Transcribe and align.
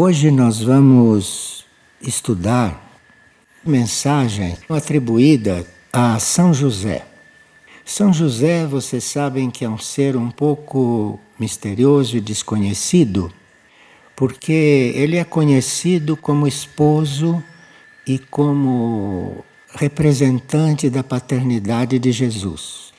Hoje 0.00 0.30
nós 0.30 0.62
vamos 0.62 1.64
estudar 2.00 2.88
mensagem 3.66 4.56
atribuída 4.68 5.66
a 5.92 6.20
São 6.20 6.54
José. 6.54 7.04
São 7.84 8.12
José, 8.12 8.64
vocês 8.64 9.02
sabem 9.02 9.50
que 9.50 9.64
é 9.64 9.68
um 9.68 9.76
ser 9.76 10.16
um 10.16 10.30
pouco 10.30 11.18
misterioso 11.36 12.16
e 12.16 12.20
desconhecido, 12.20 13.32
porque 14.14 14.92
ele 14.94 15.16
é 15.16 15.24
conhecido 15.24 16.16
como 16.16 16.46
esposo 16.46 17.42
e 18.06 18.20
como 18.20 19.44
representante 19.74 20.88
da 20.88 21.02
paternidade 21.02 21.98
de 21.98 22.12
Jesus. 22.12 22.92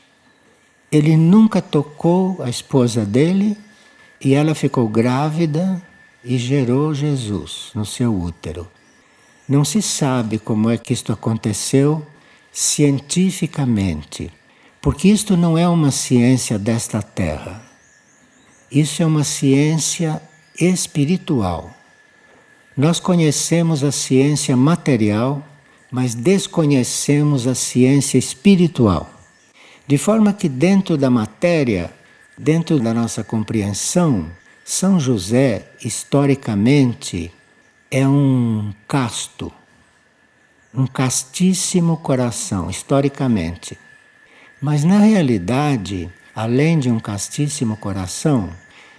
Ele 0.92 1.16
nunca 1.16 1.62
tocou 1.62 2.44
a 2.44 2.50
esposa 2.50 3.06
dele 3.06 3.58
e 4.20 4.34
ela 4.34 4.54
ficou 4.54 4.90
grávida 4.90 5.82
e 6.24 6.38
gerou 6.38 6.94
Jesus 6.94 7.72
no 7.74 7.86
seu 7.86 8.14
útero. 8.14 8.68
Não 9.48 9.66
se 9.66 9.82
sabe 9.82 10.38
como 10.38 10.70
é 10.70 10.78
que 10.78 10.94
isto 10.94 11.12
aconteceu 11.12 12.06
cientificamente, 12.52 14.32
porque 14.82 15.08
isto 15.08 15.36
não 15.36 15.58
é 15.58 15.68
uma 15.68 15.92
ciência 15.92 16.60
desta 16.60 17.02
terra. 17.02 17.64
Isso 18.72 19.02
é 19.02 19.06
uma 19.06 19.24
ciência 19.24 20.22
espiritual. 20.60 21.74
Nós 22.78 23.00
conhecemos 23.00 23.84
a 23.84 23.92
ciência 23.92 24.56
material, 24.56 25.44
mas 25.92 26.14
desconhecemos 26.14 27.48
a 27.48 27.56
ciência 27.56 28.18
espiritual. 28.18 29.10
De 29.88 29.98
forma 29.98 30.32
que, 30.32 30.48
dentro 30.48 30.96
da 30.96 31.10
matéria, 31.10 31.92
dentro 32.38 32.80
da 32.80 32.94
nossa 32.94 33.24
compreensão, 33.24 34.30
São 34.72 35.00
José, 35.00 35.66
historicamente, 35.84 37.32
é 37.90 38.08
um 38.08 38.72
casto, 38.88 39.52
um 40.72 40.86
castíssimo 40.86 41.98
coração, 41.98 42.70
historicamente. 42.70 43.76
Mas, 44.62 44.84
na 44.84 45.00
realidade, 45.00 46.08
além 46.36 46.78
de 46.78 46.92
um 46.92 47.00
castíssimo 47.00 47.78
coração, 47.78 48.52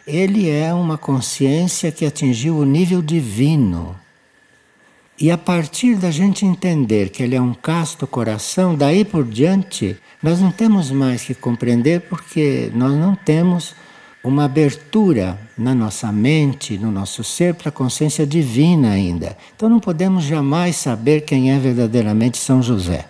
ele 0.05 0.50
é 0.50 0.75
uma 0.75 0.98
consciência 0.98 1.92
que 1.92 2.05
atingiu 2.05 2.56
o 2.56 2.64
nível 2.64 3.00
divino 3.00 3.97
e 5.20 5.31
a 5.31 5.37
partir 5.37 5.97
da 5.97 6.11
gente 6.11 6.47
entender 6.47 7.11
que 7.11 7.22
ele 7.22 7.37
é 7.37 7.41
um 7.41 7.53
casto 7.53 8.06
coração, 8.06 8.75
daí 8.75 9.05
por 9.05 9.22
diante, 9.22 9.98
nós 10.22 10.41
não 10.41 10.50
temos 10.50 10.91
mais 10.91 11.22
que 11.22 11.34
compreender 11.34 12.00
porque 12.09 12.72
nós 12.75 12.92
não 12.92 13.14
temos 13.14 13.77
uma 14.22 14.44
abertura 14.44 15.38
na 15.56 15.74
nossa 15.74 16.12
mente, 16.12 16.76
no 16.78 16.90
nosso 16.90 17.24
ser, 17.24 17.54
para 17.54 17.70
a 17.70 17.72
consciência 17.72 18.26
divina 18.26 18.90
ainda. 18.90 19.36
Então 19.56 19.68
não 19.68 19.80
podemos 19.80 20.24
jamais 20.24 20.76
saber 20.76 21.22
quem 21.22 21.52
é 21.52 21.58
verdadeiramente 21.58 22.38
São 22.38 22.62
José. 22.62 23.06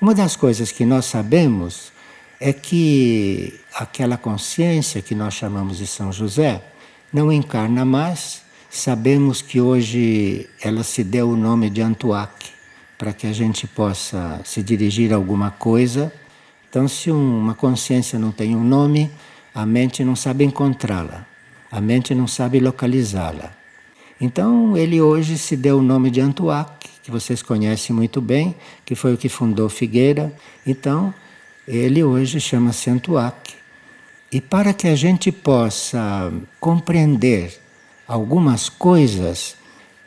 Uma 0.00 0.14
das 0.14 0.36
coisas 0.36 0.70
que 0.70 0.84
nós 0.84 1.06
sabemos 1.06 1.92
é 2.40 2.52
que 2.52 3.58
aquela 3.74 4.16
consciência 4.16 5.02
que 5.02 5.14
nós 5.14 5.34
chamamos 5.34 5.78
de 5.78 5.86
São 5.86 6.12
José 6.12 6.62
não 7.12 7.32
encarna 7.32 7.84
mais 7.84 8.48
Sabemos 8.70 9.40
que 9.40 9.60
hoje 9.62 10.48
ela 10.60 10.82
se 10.82 11.02
deu 11.02 11.30
o 11.30 11.36
nome 11.36 11.70
de 11.70 11.80
Antuac, 11.80 12.50
para 12.98 13.14
que 13.14 13.26
a 13.26 13.32
gente 13.32 13.66
possa 13.66 14.40
se 14.44 14.62
dirigir 14.62 15.10
a 15.12 15.16
alguma 15.16 15.50
coisa. 15.50 16.12
Então, 16.68 16.86
se 16.86 17.10
uma 17.10 17.54
consciência 17.54 18.18
não 18.18 18.30
tem 18.30 18.54
um 18.54 18.62
nome, 18.62 19.10
a 19.54 19.64
mente 19.66 20.04
não 20.04 20.14
sabe 20.16 20.44
encontrá-la, 20.44 21.26
a 21.70 21.80
mente 21.80 22.14
não 22.14 22.26
sabe 22.26 22.60
localizá-la. 22.60 23.52
Então, 24.20 24.76
ele 24.76 25.00
hoje 25.00 25.38
se 25.38 25.56
deu 25.56 25.78
o 25.78 25.82
nome 25.82 26.10
de 26.10 26.20
Antuac, 26.20 26.88
que 27.02 27.10
vocês 27.10 27.40
conhecem 27.40 27.94
muito 27.94 28.20
bem, 28.20 28.54
que 28.84 28.94
foi 28.94 29.14
o 29.14 29.16
que 29.16 29.28
fundou 29.28 29.68
Figueira. 29.68 30.32
Então, 30.66 31.14
ele 31.66 32.02
hoje 32.02 32.40
chama-se 32.40 32.90
Antuac. 32.90 33.54
E 34.30 34.40
para 34.40 34.72
que 34.72 34.88
a 34.88 34.94
gente 34.94 35.32
possa 35.32 36.32
compreender 36.60 37.58
algumas 38.06 38.68
coisas, 38.68 39.56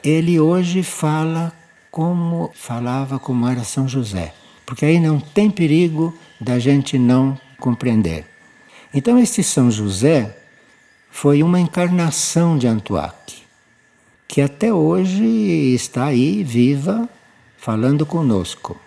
ele 0.03 0.39
hoje 0.39 0.83
fala 0.83 1.53
como 1.89 2.51
falava 2.53 3.19
como 3.19 3.47
era 3.47 3.63
São 3.63 3.87
José, 3.87 4.33
porque 4.65 4.85
aí 4.85 4.99
não 4.99 5.19
tem 5.19 5.49
perigo 5.49 6.17
da 6.39 6.57
gente 6.59 6.97
não 6.97 7.39
compreender. 7.59 8.30
Então 8.93 9.17
este 9.17 9.41
São 9.41 9.71
José 9.71 10.37
foi 11.09 11.41
uma 11.41 11.59
encarnação 11.59 12.57
de 12.57 12.67
Antuac, 12.67 13.43
que 14.27 14.41
até 14.41 14.73
hoje 14.73 15.23
está 15.73 16.05
aí 16.05 16.43
viva 16.43 17.07
falando 17.57 18.05
conosco. 18.05 18.79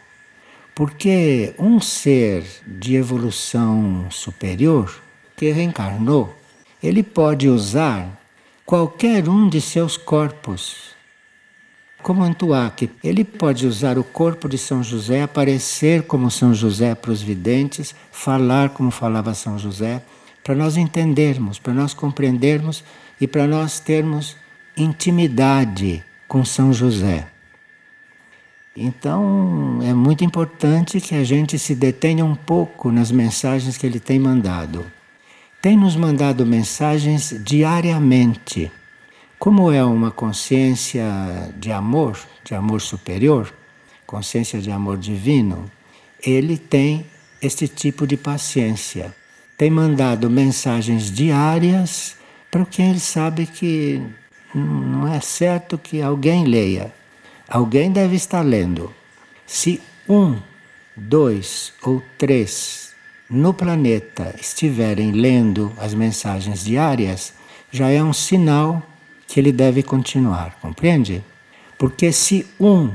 Porque 0.74 1.54
um 1.58 1.80
ser 1.80 2.44
de 2.66 2.96
evolução 2.96 4.06
superior 4.10 5.00
que 5.36 5.50
reencarnou, 5.50 6.34
ele 6.82 7.02
pode 7.02 7.48
usar 7.48 8.20
qualquer 8.66 9.28
um 9.28 9.48
de 9.48 9.60
seus 9.60 9.96
corpos. 9.96 10.93
Como 12.04 12.22
Antuac, 12.22 12.90
ele 13.02 13.24
pode 13.24 13.66
usar 13.66 13.96
o 13.96 14.04
corpo 14.04 14.46
de 14.46 14.58
São 14.58 14.82
José, 14.82 15.22
aparecer 15.22 16.02
como 16.02 16.30
São 16.30 16.52
José 16.52 16.94
para 16.94 17.10
os 17.10 17.22
videntes, 17.22 17.94
falar 18.12 18.68
como 18.68 18.90
falava 18.90 19.32
São 19.32 19.58
José, 19.58 20.02
para 20.44 20.54
nós 20.54 20.76
entendermos, 20.76 21.58
para 21.58 21.72
nós 21.72 21.94
compreendermos 21.94 22.84
e 23.18 23.26
para 23.26 23.46
nós 23.46 23.80
termos 23.80 24.36
intimidade 24.76 26.04
com 26.28 26.44
São 26.44 26.74
José. 26.74 27.26
Então 28.76 29.78
é 29.82 29.94
muito 29.94 30.22
importante 30.22 31.00
que 31.00 31.14
a 31.14 31.24
gente 31.24 31.58
se 31.58 31.74
detenha 31.74 32.22
um 32.22 32.34
pouco 32.34 32.92
nas 32.92 33.10
mensagens 33.10 33.78
que 33.78 33.86
ele 33.86 33.98
tem 33.98 34.18
mandado 34.18 34.84
tem 35.64 35.78
nos 35.78 35.96
mandado 35.96 36.44
mensagens 36.44 37.34
diariamente. 37.42 38.70
Como 39.44 39.70
é 39.70 39.84
uma 39.84 40.10
consciência 40.10 41.04
de 41.58 41.70
amor, 41.70 42.18
de 42.42 42.54
amor 42.54 42.80
superior, 42.80 43.52
consciência 44.06 44.58
de 44.58 44.70
amor 44.70 44.96
divino, 44.96 45.70
ele 46.26 46.56
tem 46.56 47.04
este 47.42 47.68
tipo 47.68 48.06
de 48.06 48.16
paciência. 48.16 49.14
Tem 49.58 49.68
mandado 49.68 50.30
mensagens 50.30 51.12
diárias 51.12 52.16
para 52.50 52.64
quem 52.64 52.88
ele 52.88 53.00
sabe 53.00 53.44
que 53.44 54.00
não 54.54 55.06
é 55.12 55.20
certo 55.20 55.76
que 55.76 56.00
alguém 56.00 56.46
leia. 56.46 56.90
Alguém 57.46 57.92
deve 57.92 58.16
estar 58.16 58.40
lendo. 58.40 58.94
Se 59.46 59.78
um, 60.08 60.38
dois 60.96 61.74
ou 61.82 62.02
três 62.16 62.94
no 63.28 63.52
planeta 63.52 64.34
estiverem 64.40 65.12
lendo 65.12 65.70
as 65.76 65.92
mensagens 65.92 66.64
diárias, 66.64 67.34
já 67.70 67.90
é 67.90 68.02
um 68.02 68.14
sinal 68.14 68.82
que 69.26 69.40
ele 69.40 69.52
deve 69.52 69.82
continuar, 69.82 70.58
compreende? 70.60 71.22
Porque 71.78 72.12
se 72.12 72.46
um 72.58 72.90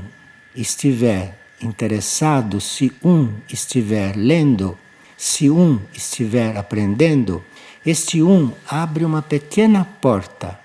estiver 0.56 1.38
interessado, 1.62 2.62
se 2.62 2.92
um 3.04 3.30
estiver 3.50 4.16
lendo, 4.16 4.78
se 5.18 5.50
um 5.50 5.80
estiver 5.94 6.58
aprendendo, 6.58 7.44
este 7.86 8.22
um 8.22 8.52
abre 8.68 9.06
uma 9.06 9.22
pequena 9.22 9.86
porta 9.86 10.60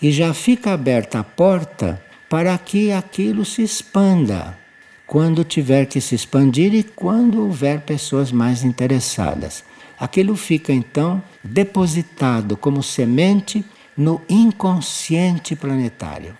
e 0.00 0.10
já 0.10 0.32
fica 0.34 0.72
aberta 0.72 1.20
a 1.20 1.24
porta 1.24 2.02
para 2.28 2.56
que 2.58 2.92
aquilo 2.92 3.44
se 3.44 3.62
expanda 3.62 4.58
quando 5.06 5.44
tiver 5.44 5.86
que 5.86 6.00
se 6.00 6.14
expandir 6.14 6.74
e 6.74 6.82
quando 6.82 7.42
houver 7.42 7.80
pessoas 7.82 8.32
mais 8.32 8.64
interessadas. 8.64 9.64
Aquilo 9.98 10.36
fica 10.36 10.72
então 10.72 11.22
depositado 11.42 12.56
como 12.56 12.82
semente 12.82 13.64
no 13.96 14.20
inconsciente 14.28 15.56
planetário. 15.56 16.36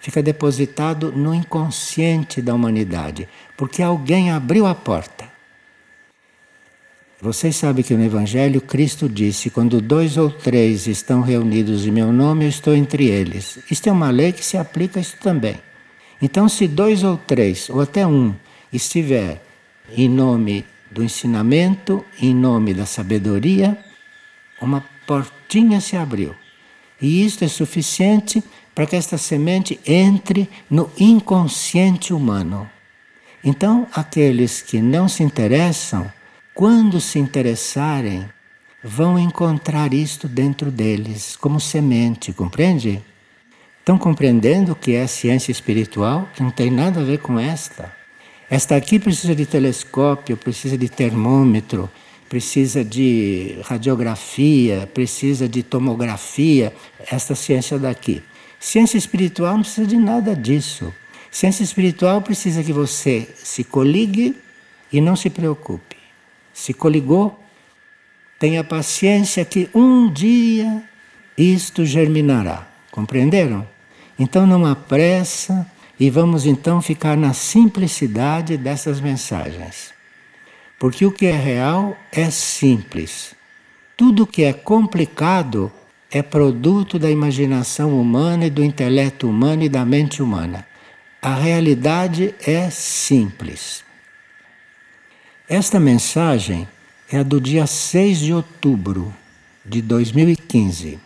Fica 0.00 0.22
depositado 0.22 1.12
no 1.12 1.34
inconsciente 1.34 2.40
da 2.40 2.54
humanidade, 2.54 3.28
porque 3.56 3.82
alguém 3.82 4.30
abriu 4.30 4.66
a 4.66 4.74
porta. 4.74 5.28
Vocês 7.22 7.54
sabem 7.56 7.84
que 7.84 7.94
no 7.94 8.02
Evangelho 8.02 8.62
Cristo 8.62 9.06
disse: 9.06 9.50
quando 9.50 9.78
dois 9.78 10.16
ou 10.16 10.30
três 10.30 10.86
estão 10.86 11.20
reunidos 11.20 11.86
em 11.86 11.90
meu 11.90 12.10
nome, 12.10 12.46
eu 12.46 12.48
estou 12.48 12.74
entre 12.74 13.08
eles. 13.08 13.58
Isto 13.70 13.90
é 13.90 13.92
uma 13.92 14.10
lei 14.10 14.32
que 14.32 14.44
se 14.44 14.56
aplica 14.56 14.98
a 14.98 15.02
isso 15.02 15.18
também. 15.18 15.56
Então, 16.22 16.48
se 16.48 16.66
dois 16.66 17.04
ou 17.04 17.18
três, 17.18 17.68
ou 17.68 17.80
até 17.82 18.06
um, 18.06 18.34
estiver 18.72 19.42
em 19.94 20.08
nome 20.08 20.64
do 20.90 21.02
ensinamento, 21.04 22.04
em 22.20 22.34
nome 22.34 22.72
da 22.72 22.86
sabedoria, 22.86 23.76
uma 24.60 24.82
portinha 25.06 25.78
se 25.80 25.96
abriu. 25.96 26.34
E 27.00 27.24
isto 27.24 27.44
é 27.44 27.48
suficiente 27.48 28.42
para 28.74 28.86
que 28.86 28.96
esta 28.96 29.18
semente 29.18 29.80
entre 29.86 30.48
no 30.70 30.90
inconsciente 30.98 32.12
humano. 32.12 32.68
Então, 33.42 33.86
aqueles 33.92 34.60
que 34.60 34.82
não 34.82 35.08
se 35.08 35.22
interessam, 35.22 36.10
quando 36.54 37.00
se 37.00 37.18
interessarem, 37.18 38.28
vão 38.82 39.18
encontrar 39.18 39.94
isto 39.94 40.28
dentro 40.28 40.70
deles, 40.70 41.36
como 41.36 41.58
semente, 41.58 42.32
compreende? 42.32 43.02
Estão 43.78 43.96
compreendendo 43.96 44.74
que 44.74 44.94
é 44.94 45.06
ciência 45.06 45.50
espiritual? 45.50 46.28
Que 46.34 46.42
não 46.42 46.50
tem 46.50 46.70
nada 46.70 47.00
a 47.00 47.04
ver 47.04 47.18
com 47.18 47.38
esta. 47.38 47.92
Esta 48.48 48.76
aqui 48.76 48.98
precisa 48.98 49.34
de 49.34 49.46
telescópio, 49.46 50.36
precisa 50.36 50.76
de 50.76 50.88
termômetro, 50.88 51.88
precisa 52.30 52.84
de 52.84 53.56
radiografia, 53.64 54.88
precisa 54.94 55.48
de 55.48 55.64
tomografia, 55.64 56.72
esta 57.10 57.34
ciência 57.34 57.76
daqui. 57.76 58.22
Ciência 58.60 58.96
espiritual 58.96 59.54
não 59.54 59.62
precisa 59.62 59.84
de 59.84 59.96
nada 59.96 60.36
disso. 60.36 60.94
Ciência 61.28 61.64
espiritual 61.64 62.22
precisa 62.22 62.62
que 62.62 62.72
você 62.72 63.28
se 63.34 63.64
coligue 63.64 64.36
e 64.92 65.00
não 65.00 65.16
se 65.16 65.28
preocupe. 65.28 65.96
Se 66.54 66.72
coligou, 66.72 67.36
tenha 68.38 68.62
paciência 68.62 69.44
que 69.44 69.68
um 69.74 70.08
dia 70.08 70.84
isto 71.36 71.84
germinará. 71.84 72.68
Compreenderam? 72.92 73.66
Então 74.16 74.46
não 74.46 74.64
há 74.66 74.76
pressa 74.76 75.66
e 75.98 76.08
vamos 76.08 76.46
então 76.46 76.80
ficar 76.80 77.16
na 77.16 77.32
simplicidade 77.32 78.56
dessas 78.56 79.00
mensagens. 79.00 79.99
Porque 80.80 81.04
o 81.04 81.12
que 81.12 81.26
é 81.26 81.36
real 81.36 81.94
é 82.10 82.30
simples. 82.30 83.34
Tudo 83.98 84.26
que 84.26 84.44
é 84.44 84.52
complicado 84.54 85.70
é 86.10 86.22
produto 86.22 86.98
da 86.98 87.10
imaginação 87.10 88.00
humana 88.00 88.46
e 88.46 88.50
do 88.50 88.64
intelecto 88.64 89.28
humano 89.28 89.62
e 89.62 89.68
da 89.68 89.84
mente 89.84 90.22
humana. 90.22 90.66
A 91.20 91.34
realidade 91.34 92.34
é 92.46 92.70
simples. 92.70 93.84
Esta 95.46 95.78
mensagem 95.78 96.66
é 97.12 97.18
a 97.18 97.22
do 97.22 97.38
dia 97.38 97.66
6 97.66 98.18
de 98.18 98.32
outubro 98.32 99.14
de 99.66 99.82
2015. 99.82 100.98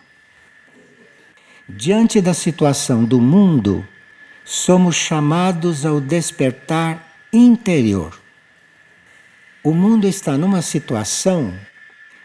Diante 1.69 2.21
da 2.21 2.33
situação 2.33 3.05
do 3.05 3.21
mundo, 3.21 3.85
somos 4.45 4.95
chamados 4.95 5.85
ao 5.85 6.01
despertar 6.01 7.13
interior. 7.33 8.24
O 9.65 9.73
mundo 9.73 10.07
está 10.07 10.39
numa 10.39 10.63
situação 10.63 11.53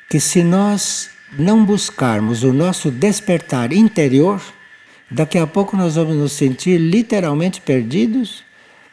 que, 0.09 0.19
se 0.19 0.43
nós 0.43 1.09
não 1.37 1.65
buscarmos 1.65 2.43
o 2.43 2.53
nosso 2.53 2.91
despertar 2.91 3.71
interior, 3.71 4.41
Daqui 5.11 5.39
a 5.39 5.47
pouco 5.47 5.75
nós 5.75 5.95
vamos 5.95 6.15
nos 6.15 6.33
sentir 6.33 6.77
literalmente 6.77 7.59
perdidos, 7.61 8.43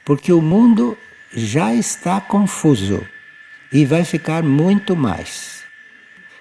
porque 0.05 0.33
o 0.33 0.41
mundo 0.41 0.97
já 1.33 1.75
está 1.75 2.21
confuso 2.21 3.07
e 3.71 3.85
vai 3.85 4.03
ficar 4.03 4.43
muito 4.43 4.97
mais. 4.97 5.63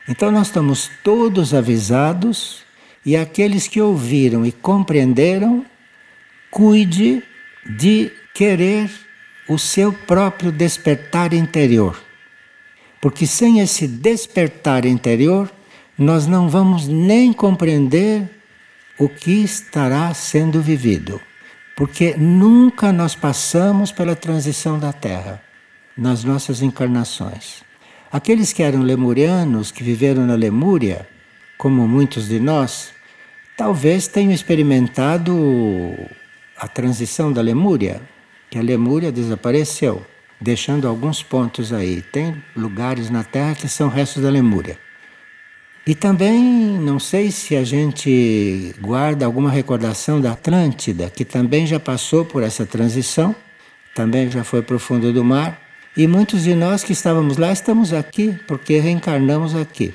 Então 0.07 0.31
nós 0.31 0.47
estamos 0.47 0.89
todos 1.03 1.53
avisados 1.53 2.63
e 3.05 3.17
aqueles 3.17 3.67
que 3.67 3.81
ouviram 3.81 4.45
e 4.45 4.51
compreenderam, 4.51 5.65
cuide 6.49 7.21
de 7.65 8.11
querer 8.33 8.89
o 9.47 9.57
seu 9.57 9.93
próprio 9.93 10.51
despertar 10.51 11.33
interior. 11.33 12.01
Porque 13.01 13.27
sem 13.27 13.59
esse 13.59 13.87
despertar 13.87 14.85
interior, 14.85 15.51
nós 15.97 16.25
não 16.25 16.49
vamos 16.49 16.87
nem 16.87 17.31
compreender 17.31 18.29
o 18.97 19.07
que 19.07 19.43
estará 19.43 20.13
sendo 20.13 20.61
vivido. 20.61 21.21
Porque 21.75 22.15
nunca 22.17 22.91
nós 22.91 23.13
passamos 23.13 23.91
pela 23.91 24.15
transição 24.15 24.79
da 24.79 24.91
Terra 24.93 25.41
nas 25.97 26.23
nossas 26.23 26.61
encarnações. 26.61 27.63
Aqueles 28.11 28.53
que 28.53 28.63
eram 28.63 28.81
lemurianos, 28.81 29.71
que 29.71 29.83
viveram 29.83 30.25
na 30.25 30.35
Lemúria, 30.35 31.07
como 31.57 31.87
muitos 31.87 32.27
de 32.27 32.39
nós, 32.39 32.91
talvez 33.57 34.07
tenham 34.07 34.31
experimentado 34.31 35.33
a 36.57 36.67
transição 36.67 37.31
da 37.31 37.41
Lemúria, 37.41 38.01
que 38.49 38.57
a 38.57 38.61
Lemúria 38.61 39.11
desapareceu, 39.11 40.05
deixando 40.39 40.87
alguns 40.87 41.23
pontos 41.23 41.73
aí. 41.73 42.01
Tem 42.01 42.41
lugares 42.55 43.09
na 43.09 43.23
Terra 43.23 43.55
que 43.55 43.67
são 43.67 43.89
restos 43.89 44.23
da 44.23 44.29
Lemúria. 44.29 44.77
E 45.87 45.93
também 45.93 46.41
não 46.79 46.99
sei 46.99 47.29
se 47.29 47.55
a 47.55 47.63
gente 47.63 48.73
guarda 48.81 49.23
alguma 49.23 49.51
recordação 49.51 50.19
da 50.19 50.31
Atlântida, 50.31 51.11
que 51.11 51.23
também 51.23 51.67
já 51.67 51.79
passou 51.79 52.25
por 52.25 52.41
essa 52.41 52.65
transição, 52.65 53.35
também 53.93 54.31
já 54.31 54.43
foi 54.43 54.63
para 54.63 54.75
o 54.75 54.79
fundo 54.79 55.13
do 55.13 55.23
mar. 55.23 55.61
E 55.95 56.07
muitos 56.07 56.43
de 56.43 56.55
nós 56.55 56.83
que 56.83 56.91
estávamos 56.91 57.37
lá 57.37 57.51
estamos 57.51 57.93
aqui 57.93 58.35
porque 58.47 58.79
reencarnamos 58.79 59.55
aqui. 59.55 59.93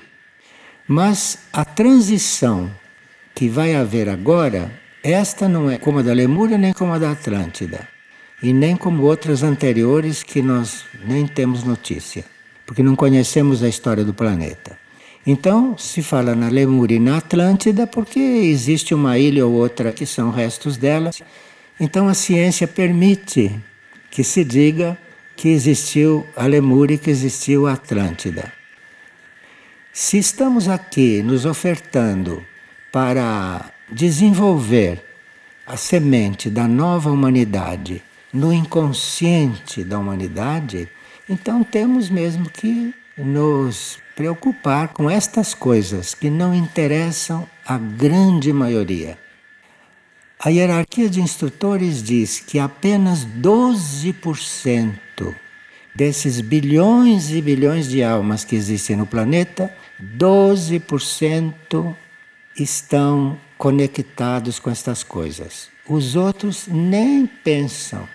Mas 0.87 1.41
a 1.52 1.64
transição 1.64 2.70
que 3.35 3.49
vai 3.49 3.75
haver 3.75 4.08
agora, 4.08 4.70
esta 5.02 5.49
não 5.49 5.69
é 5.69 5.76
como 5.76 5.99
a 5.99 6.02
da 6.02 6.12
Lemúria 6.12 6.56
nem 6.56 6.73
como 6.73 6.93
a 6.93 6.99
da 6.99 7.11
Atlântida. 7.11 7.88
E 8.42 8.52
nem 8.52 8.76
como 8.76 9.02
outras 9.02 9.42
anteriores 9.42 10.22
que 10.22 10.40
nós 10.40 10.84
nem 11.04 11.26
temos 11.26 11.62
notícia, 11.62 12.25
porque 12.64 12.82
não 12.82 12.96
conhecemos 12.96 13.62
a 13.62 13.69
história 13.69 14.04
do 14.04 14.14
planeta. 14.14 14.78
Então, 15.26 15.76
se 15.76 16.02
fala 16.02 16.34
na 16.34 16.48
Lemúria 16.48 16.96
e 16.96 17.00
na 17.00 17.19
Atlântida 17.19 17.87
porque 17.87 18.19
existe 18.19 18.94
uma 18.94 19.19
ilha 19.19 19.46
ou 19.46 19.52
outra 19.52 19.92
que 19.92 20.06
são 20.06 20.31
restos 20.31 20.78
delas. 20.78 21.20
Então, 21.78 22.08
a 22.08 22.14
ciência 22.14 22.66
permite 22.66 23.54
que 24.10 24.25
se 24.25 24.42
diga 24.42 24.96
que 25.37 25.48
existiu 25.48 26.26
a 26.34 26.46
Lemúria 26.46 26.94
e 26.94 26.98
que 26.98 27.10
existiu 27.10 27.66
a 27.66 27.75
Atlântida. 27.75 28.52
Se 29.92 30.16
estamos 30.19 30.69
aqui 30.69 31.22
nos 31.22 31.44
ofertando 31.44 32.42
para 32.90 33.70
desenvolver 33.90 35.02
a 35.66 35.76
semente 35.76 36.48
da 36.48 36.66
nova 36.66 37.10
humanidade 37.10 38.02
no 38.32 38.52
inconsciente 38.52 39.84
da 39.84 39.98
humanidade, 39.98 40.88
então 41.28 41.62
temos 41.62 42.08
mesmo 42.08 42.48
que 42.48 42.94
nos 43.16 43.98
preocupar 44.16 44.88
com 44.88 45.10
estas 45.10 45.54
coisas 45.54 46.14
que 46.14 46.30
não 46.30 46.54
interessam 46.54 47.48
a 47.66 47.78
grande 47.78 48.52
maioria. 48.52 49.18
A 50.42 50.48
hierarquia 50.48 51.08
de 51.08 51.20
instrutores 51.20 52.02
diz 52.02 52.40
que 52.40 52.58
apenas 52.58 53.26
12% 53.26 55.34
desses 55.94 56.40
bilhões 56.40 57.30
e 57.30 57.42
bilhões 57.42 57.88
de 57.88 58.02
almas 58.02 58.44
que 58.44 58.56
existem 58.56 58.96
no 58.96 59.06
planeta, 59.06 59.72
12% 60.02 61.94
estão 62.58 63.38
conectados 63.58 64.58
com 64.58 64.70
estas 64.70 65.02
coisas. 65.02 65.68
Os 65.87 66.16
outros 66.16 66.66
nem 66.68 67.26
pensam, 67.26 68.08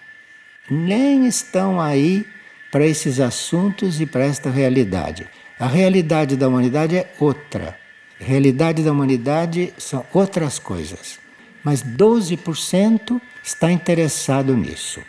nem 0.69 1.27
estão 1.27 1.79
aí 1.79 2.25
para 2.71 2.85
esses 2.85 3.19
assuntos 3.19 4.01
e 4.01 4.05
para 4.05 4.25
esta 4.25 4.49
realidade. 4.49 5.27
A 5.59 5.67
realidade 5.67 6.35
da 6.35 6.47
humanidade 6.47 6.97
é 6.97 7.13
outra. 7.19 7.77
Realidade 8.19 8.83
da 8.83 8.91
humanidade 8.91 9.73
são 9.77 10.05
outras 10.13 10.59
coisas. 10.59 11.19
Mas 11.63 11.81
12% 11.81 13.21
está 13.43 13.71
interessado 13.71 14.55
nisso. 14.55 15.01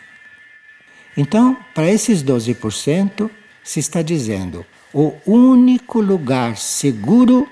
Então, 1.15 1.57
para 1.73 1.89
esses 1.89 2.23
12%, 2.23 3.29
se 3.63 3.79
está 3.79 4.01
dizendo: 4.01 4.65
o 4.93 5.13
único 5.25 5.99
lugar 5.99 6.55
seguro 6.57 7.49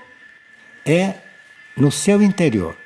é 0.84 1.14
no 1.76 1.92
seu 1.92 2.22
interior. 2.22 2.76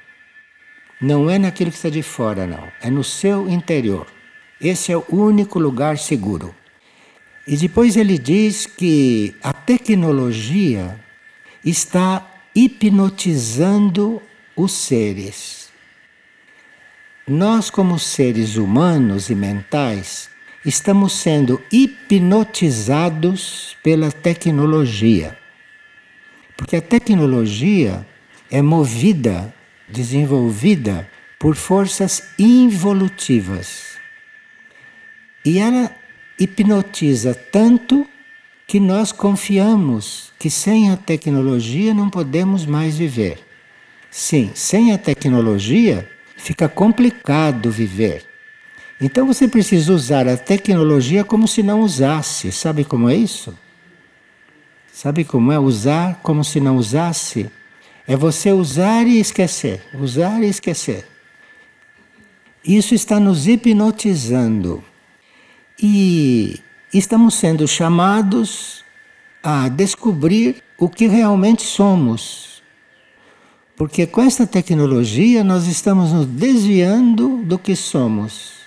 Não 1.01 1.31
é 1.31 1.39
naquilo 1.39 1.71
que 1.71 1.77
está 1.77 1.89
de 1.89 2.03
fora, 2.03 2.47
não. 2.47 2.71
É 2.83 2.91
no 2.91 3.05
seu 3.05 3.49
interior. 3.49 4.07
Esse 4.61 4.93
é 4.93 4.97
o 4.97 5.05
único 5.09 5.59
lugar 5.59 5.97
seguro. 5.97 6.55
E 7.47 7.57
depois 7.57 7.97
ele 7.97 8.19
diz 8.19 8.67
que 8.67 9.35
a 9.43 9.53
tecnologia 9.53 11.01
está 11.65 12.27
hipnotizando 12.55 14.21
os 14.55 14.73
seres. 14.73 15.71
Nós, 17.27 17.71
como 17.71 17.99
seres 17.99 18.57
humanos 18.57 19.31
e 19.31 19.35
mentais, 19.35 20.29
estamos 20.65 21.15
sendo 21.15 21.61
hipnotizados 21.73 23.77
pela 23.83 24.13
tecnologia. 24.13 25.37
Porque 26.57 26.77
a 26.77 26.83
tecnologia 26.83 28.07
é 28.51 28.61
movida, 28.61 29.55
desenvolvida 29.89 31.09
por 31.39 31.57
forças 31.57 32.35
involutivas. 32.39 33.90
E 35.45 35.59
ela 35.59 35.91
hipnotiza 36.39 37.35
tanto 37.35 38.07
que 38.67 38.79
nós 38.79 39.11
confiamos 39.11 40.33
que 40.39 40.49
sem 40.49 40.91
a 40.91 40.97
tecnologia 40.97 41.93
não 41.93 42.09
podemos 42.09 42.65
mais 42.65 42.97
viver. 42.97 43.39
Sim, 44.11 44.51
sem 44.55 44.93
a 44.93 44.99
tecnologia 44.99 46.09
fica 46.37 46.69
complicado 46.69 47.71
viver. 47.71 48.25
Então 49.01 49.27
você 49.27 49.49
precisa 49.49 49.93
usar 49.93 50.29
a 50.29 50.37
tecnologia 50.37 51.25
como 51.25 51.49
se 51.49 51.63
não 51.63 51.81
usasse. 51.81 52.53
Sabe 52.53 52.85
como 52.85 53.09
é 53.09 53.17
isso? 53.17 53.57
Sabe 54.93 55.25
como 55.25 55.51
é 55.51 55.59
usar 55.59 56.21
como 56.23 56.45
se 56.45 56.61
não 56.61 56.77
usasse? 56.77 57.51
É 58.07 58.17
você 58.17 58.53
usar 58.53 59.07
e 59.07 59.19
esquecer, 59.19 59.83
usar 59.95 60.43
e 60.43 60.49
esquecer. 60.49 61.07
Isso 62.65 62.95
está 62.95 63.19
nos 63.19 63.47
hipnotizando. 63.47 64.85
E 65.83 66.61
estamos 66.93 67.35
sendo 67.35 67.67
chamados 67.67 68.85
a 69.43 69.69
descobrir 69.69 70.63
o 70.79 70.89
que 70.89 71.07
realmente 71.07 71.63
somos. 71.63 72.63
Porque 73.77 74.07
com 74.07 74.21
esta 74.21 74.47
tecnologia 74.47 75.43
nós 75.43 75.67
estamos 75.67 76.13
nos 76.13 76.27
desviando 76.27 77.39
do 77.45 77.59
que 77.59 77.75
somos. 77.75 78.61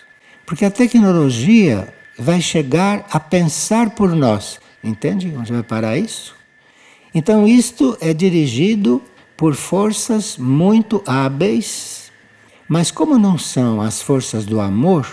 Porque 0.45 0.65
a 0.65 0.71
tecnologia 0.71 1.93
vai 2.17 2.41
chegar 2.41 3.05
a 3.11 3.19
pensar 3.19 3.91
por 3.91 4.15
nós. 4.15 4.59
Entende 4.83 5.31
onde 5.37 5.53
vai 5.53 5.61
parar 5.63 5.97
isso? 5.97 6.35
Então, 7.13 7.47
isto 7.47 7.95
é 8.01 8.11
dirigido 8.11 9.01
por 9.37 9.53
forças 9.53 10.35
muito 10.35 11.03
hábeis, 11.05 12.11
mas 12.67 12.89
como 12.89 13.19
não 13.19 13.37
são 13.37 13.79
as 13.79 14.01
forças 14.01 14.45
do 14.45 14.59
amor, 14.59 15.07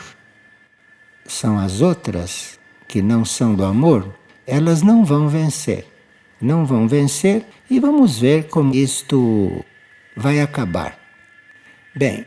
são 1.31 1.59
as 1.59 1.81
outras 1.81 2.59
que 2.89 3.01
não 3.01 3.25
são 3.25 3.55
do 3.55 3.65
amor, 3.65 4.13
elas 4.47 4.83
não 4.83 5.05
vão 5.05 5.29
vencer. 5.29 5.87
Não 6.41 6.65
vão 6.65 6.89
vencer 6.89 7.47
e 7.71 7.79
vamos 7.79 8.19
ver 8.19 8.49
como 8.49 8.75
isto 8.75 9.65
vai 10.17 10.41
acabar. 10.41 10.99
Bem, 11.95 12.27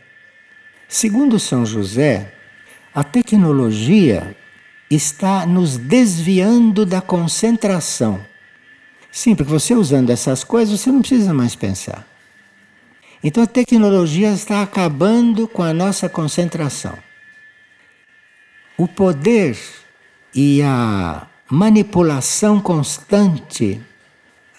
segundo 0.88 1.38
São 1.40 1.66
José, 1.66 2.34
a 2.94 3.04
tecnologia 3.04 4.36
está 4.90 5.46
nos 5.46 5.78
desviando 5.78 6.86
da 6.86 7.02
concentração. 7.02 8.24
Sim, 9.12 9.36
porque 9.36 9.52
você 9.52 9.74
usando 9.74 10.12
essas 10.12 10.44
coisas, 10.44 10.80
você 10.80 10.92
não 10.92 11.02
precisa 11.02 11.34
mais 11.34 11.56
pensar. 11.56 12.08
Então 13.24 13.44
a 13.44 13.48
tecnologia 13.48 14.32
está 14.32 14.62
acabando 14.62 15.48
com 15.48 15.62
a 15.62 15.74
nossa 15.74 16.08
concentração. 16.08 16.98
O 18.84 18.88
poder 18.90 19.58
e 20.36 20.62
a 20.62 21.26
manipulação 21.50 22.60
constante 22.60 23.80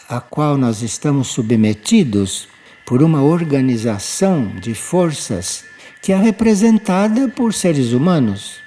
a 0.09 0.19
qual 0.19 0.57
nós 0.57 0.81
estamos 0.81 1.29
submetidos 1.29 2.49
por 2.87 3.03
uma 3.03 3.23
organização 3.23 4.47
de 4.59 4.73
forças 4.73 5.67
que 6.01 6.11
é 6.11 6.17
representada 6.17 7.29
por 7.29 7.53
seres 7.53 7.93
humanos. 7.93 8.61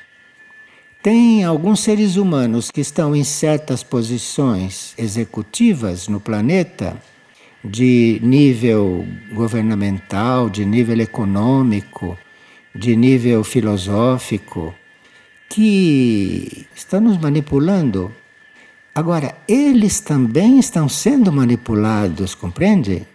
Tem 1.01 1.43
alguns 1.43 1.79
seres 1.79 2.17
humanos 2.17 2.69
que 2.69 2.81
estão 2.81 3.15
em 3.15 3.23
certas 3.23 3.81
posições 3.81 4.93
executivas 4.95 6.07
no 6.07 6.19
planeta, 6.19 7.01
de 7.65 8.19
nível 8.21 9.07
governamental, 9.33 10.51
de 10.51 10.63
nível 10.63 11.01
econômico, 11.01 12.15
de 12.75 12.95
nível 12.95 13.43
filosófico, 13.43 14.71
que 15.49 16.67
estão 16.75 17.01
nos 17.01 17.17
manipulando. 17.17 18.13
Agora, 18.93 19.35
eles 19.47 19.99
também 19.99 20.59
estão 20.59 20.89
sendo 20.89 21.31
manipulados, 21.31 22.33
compreende? 22.33 23.07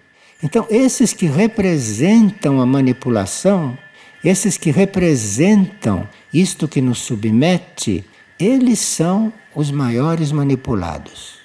Então, 0.43 0.67
esses 0.71 1.13
que 1.13 1.27
representam 1.27 2.61
a 2.61 2.67
manipulação 2.67 3.77
esses 4.25 4.57
que 4.57 4.71
representam 4.71 6.09
isto 6.33 6.69
que 6.69 6.81
nos 6.81 7.01
submete, 7.01 8.05
eles 8.39 8.79
são 8.79 9.33
os 9.55 9.71
maiores 9.71 10.31
manipulados 10.31 11.39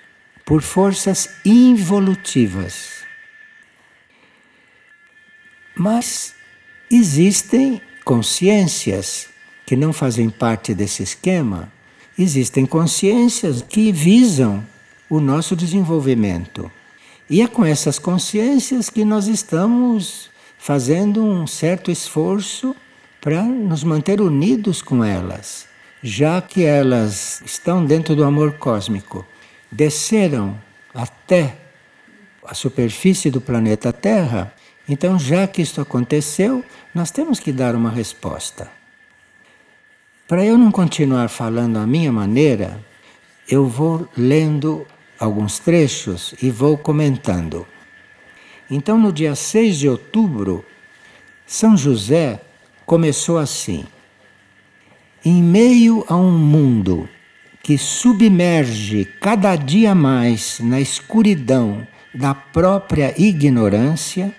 por 0.45 0.61
forças 0.61 1.29
involutivas. 1.43 3.03
Mas 5.75 6.35
existem 6.89 7.81
consciências 8.05 9.29
que 9.67 9.75
não 9.75 9.91
fazem 9.91 10.29
parte 10.29 10.73
desse 10.73 11.03
esquema, 11.03 11.69
existem 12.17 12.65
consciências 12.65 13.61
que 13.61 13.91
visam 13.91 14.63
o 15.09 15.19
nosso 15.19 15.57
desenvolvimento. 15.57 16.71
E 17.29 17.41
é 17.41 17.47
com 17.47 17.65
essas 17.65 17.99
consciências 17.99 18.89
que 18.89 19.03
nós 19.03 19.27
estamos 19.27 20.29
fazendo 20.57 21.21
um 21.21 21.45
certo 21.45 21.91
esforço 21.91 22.73
para 23.19 23.43
nos 23.43 23.83
manter 23.83 24.21
unidos 24.21 24.81
com 24.81 25.03
elas, 25.03 25.65
já 26.01 26.41
que 26.41 26.63
elas 26.63 27.41
estão 27.45 27.85
dentro 27.85 28.15
do 28.15 28.23
amor 28.23 28.53
cósmico, 28.53 29.25
desceram 29.69 30.57
até 30.95 31.57
a 32.41 32.53
superfície 32.53 33.29
do 33.29 33.41
planeta 33.41 33.91
Terra. 33.91 34.53
Então, 34.87 35.19
já 35.19 35.45
que 35.45 35.61
isso 35.61 35.81
aconteceu, 35.81 36.63
nós 36.95 37.11
temos 37.11 37.37
que 37.37 37.51
dar 37.51 37.75
uma 37.75 37.89
resposta. 37.91 38.77
Para 40.27 40.43
eu 40.43 40.57
não 40.57 40.71
continuar 40.71 41.29
falando 41.29 41.77
à 41.77 41.87
minha 41.87 42.11
maneira, 42.11 42.83
eu 43.47 43.65
vou 43.65 44.09
lendo 44.17 44.85
alguns 45.17 45.57
trechos 45.57 46.35
e 46.41 46.51
vou 46.51 46.77
comentando. 46.77 47.65
Então, 48.69 48.97
no 48.97 49.13
dia 49.13 49.35
6 49.35 49.77
de 49.77 49.87
outubro, 49.87 50.65
São 51.45 51.77
José 51.77 52.41
começou 52.85 53.37
assim: 53.37 53.85
Em 55.23 55.41
meio 55.41 56.03
a 56.09 56.17
um 56.17 56.37
mundo 56.37 57.07
que 57.63 57.77
submerge 57.77 59.05
cada 59.21 59.55
dia 59.55 59.95
mais 59.95 60.59
na 60.59 60.81
escuridão 60.81 61.87
da 62.13 62.35
própria 62.35 63.13
ignorância, 63.17 64.35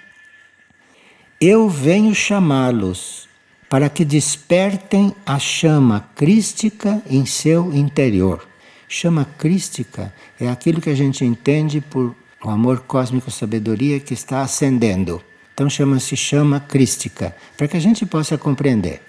eu 1.41 1.67
venho 1.67 2.15
chamá-los 2.15 3.28
para 3.69 3.89
que 3.89 4.05
despertem 4.05 5.15
a 5.27 5.39
chama 5.39 6.09
crística 6.15 7.03
em 7.09 7.27
seu 7.27 7.73
interior. 7.75 8.47
Chama 8.89 9.27
crística 9.37 10.13
é 10.41 10.49
aquilo 10.49 10.81
que 10.81 10.89
a 10.89 10.95
gente 10.95 11.25
entende 11.25 11.81
por 11.81 12.15
o 12.43 12.49
amor 12.49 12.81
cósmico 12.81 13.31
sabedoria 13.31 14.01
que 14.01 14.15
está 14.15 14.41
ascendendo. 14.43 15.21
Então 15.53 15.69
chama-se 15.69 16.17
chama 16.17 16.61
crística, 16.61 17.35
para 17.57 17.67
que 17.69 17.77
a 17.77 17.81
gente 17.81 18.07
possa 18.07 18.39
compreender. 18.39 19.03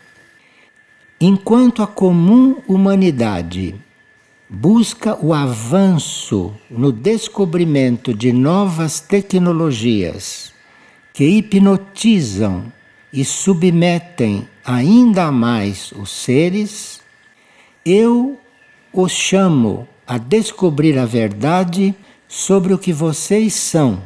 Enquanto 1.22 1.84
a 1.84 1.88
comum 1.88 2.58
humanidade 2.68 3.76
busca 4.50 5.18
o 5.24 5.34
avanço 5.34 6.54
no 6.70 6.92
descobrimento 6.92 8.14
de 8.14 8.34
novas 8.34 9.00
tecnologias 9.00 10.52
que 11.14 11.24
hipnotizam 11.24 12.72
e 13.12 13.26
submetem 13.26 14.48
ainda 14.64 15.32
mais 15.32 15.92
os 15.92 16.12
seres, 16.12 17.02
eu 17.86 18.40
os 18.94 19.12
chamo 19.12 19.88
a 20.06 20.18
descobrir 20.18 20.98
a 20.98 21.06
verdade 21.06 21.96
sobre 22.28 22.74
o 22.74 22.78
que 22.78 22.94
vocês 22.94 23.54
são 23.54 24.02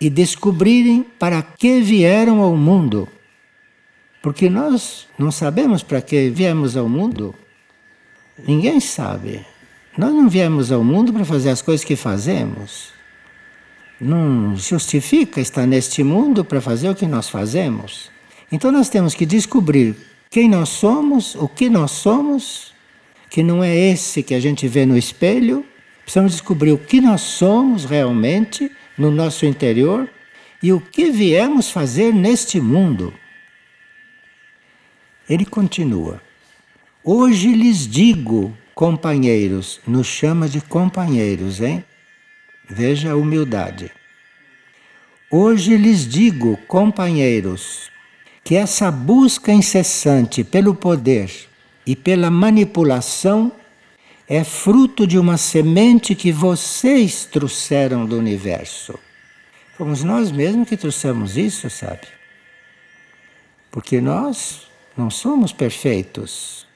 e 0.00 0.10
descobrirem 0.10 1.02
para 1.02 1.42
que 1.42 1.80
vieram 1.80 2.40
ao 2.40 2.56
mundo. 2.56 3.08
Porque 4.22 4.50
nós 4.50 5.06
não 5.18 5.30
sabemos 5.30 5.82
para 5.82 6.02
que 6.02 6.28
viemos 6.30 6.76
ao 6.76 6.88
mundo. 6.88 7.34
Ninguém 8.46 8.80
sabe. 8.80 9.44
Nós 9.96 10.12
não 10.12 10.28
viemos 10.28 10.70
ao 10.70 10.84
mundo 10.84 11.12
para 11.12 11.24
fazer 11.24 11.50
as 11.50 11.62
coisas 11.62 11.84
que 11.84 11.96
fazemos. 11.96 12.95
Não 14.00 14.56
justifica 14.56 15.40
estar 15.40 15.66
neste 15.66 16.02
mundo 16.02 16.44
para 16.44 16.60
fazer 16.60 16.88
o 16.88 16.94
que 16.94 17.06
nós 17.06 17.28
fazemos. 17.28 18.10
Então 18.50 18.70
nós 18.70 18.88
temos 18.88 19.14
que 19.14 19.24
descobrir 19.24 19.96
quem 20.30 20.48
nós 20.48 20.68
somos, 20.68 21.34
o 21.34 21.48
que 21.48 21.70
nós 21.70 21.92
somos, 21.92 22.74
que 23.30 23.42
não 23.42 23.62
é 23.64 23.74
esse 23.74 24.22
que 24.22 24.34
a 24.34 24.40
gente 24.40 24.68
vê 24.68 24.84
no 24.84 24.96
espelho, 24.96 25.64
Precisamos 26.06 26.30
descobrir 26.30 26.70
o 26.70 26.78
que 26.78 27.00
nós 27.00 27.20
somos 27.20 27.84
realmente 27.84 28.70
no 28.96 29.10
nosso 29.10 29.44
interior 29.44 30.08
e 30.62 30.72
o 30.72 30.80
que 30.80 31.10
viemos 31.10 31.68
fazer 31.68 32.14
neste 32.14 32.60
mundo. 32.60 33.12
Ele 35.28 35.44
continua. 35.44 36.22
Hoje 37.02 37.52
lhes 37.52 37.88
digo, 37.88 38.56
companheiros, 38.72 39.80
nos 39.84 40.06
chama 40.06 40.48
de 40.48 40.60
companheiros, 40.60 41.60
hein? 41.60 41.84
Veja 42.68 43.12
a 43.12 43.16
humildade. 43.16 43.92
Hoje 45.30 45.76
lhes 45.76 46.06
digo, 46.06 46.56
companheiros, 46.66 47.90
que 48.42 48.56
essa 48.56 48.90
busca 48.90 49.52
incessante 49.52 50.42
pelo 50.42 50.74
poder 50.74 51.30
e 51.86 51.94
pela 51.94 52.30
manipulação 52.30 53.52
é 54.28 54.42
fruto 54.42 55.06
de 55.06 55.18
uma 55.18 55.36
semente 55.36 56.14
que 56.14 56.32
vocês 56.32 57.24
trouxeram 57.24 58.04
do 58.04 58.18
universo. 58.18 58.98
Fomos 59.76 60.02
nós 60.02 60.32
mesmos 60.32 60.68
que 60.68 60.76
trouxemos 60.76 61.36
isso, 61.36 61.70
sabe? 61.70 62.08
Porque 63.70 64.00
nós 64.00 64.66
não 64.96 65.10
somos 65.10 65.52
perfeitos. 65.52 66.66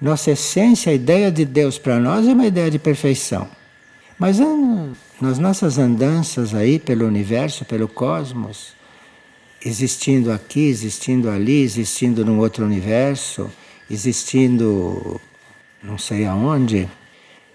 Nossa 0.00 0.32
essência, 0.32 0.92
a 0.92 0.94
ideia 0.94 1.30
de 1.30 1.44
Deus 1.44 1.78
para 1.78 1.98
nós 1.98 2.26
é 2.26 2.32
uma 2.32 2.46
ideia 2.46 2.70
de 2.70 2.78
perfeição. 2.78 3.48
Mas 4.18 4.38
nas 5.20 5.38
nossas 5.38 5.78
andanças 5.78 6.54
aí 6.54 6.78
pelo 6.78 7.06
universo, 7.06 7.64
pelo 7.64 7.86
cosmos, 7.86 8.74
existindo 9.64 10.32
aqui, 10.32 10.68
existindo 10.68 11.28
ali, 11.28 11.62
existindo 11.62 12.24
num 12.24 12.38
outro 12.38 12.64
universo, 12.64 13.50
existindo 13.90 15.20
não 15.82 15.98
sei 15.98 16.26
aonde. 16.26 16.88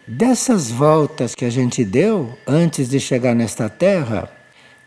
Dessas 0.07 0.69
voltas 0.69 1.35
que 1.35 1.45
a 1.45 1.49
gente 1.49 1.83
deu 1.83 2.37
antes 2.45 2.89
de 2.89 2.99
chegar 2.99 3.35
nesta 3.35 3.69
terra, 3.69 4.31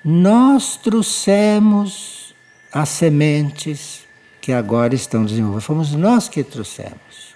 nós 0.05 0.77
trouxemos 0.77 2.35
as 2.73 2.89
sementes 2.89 4.05
que 4.41 4.53
agora 4.53 4.95
estão 4.95 5.25
desenvolvendo. 5.25 5.63
Fomos 5.63 5.93
nós 5.93 6.29
que 6.29 6.43
trouxemos. 6.43 7.35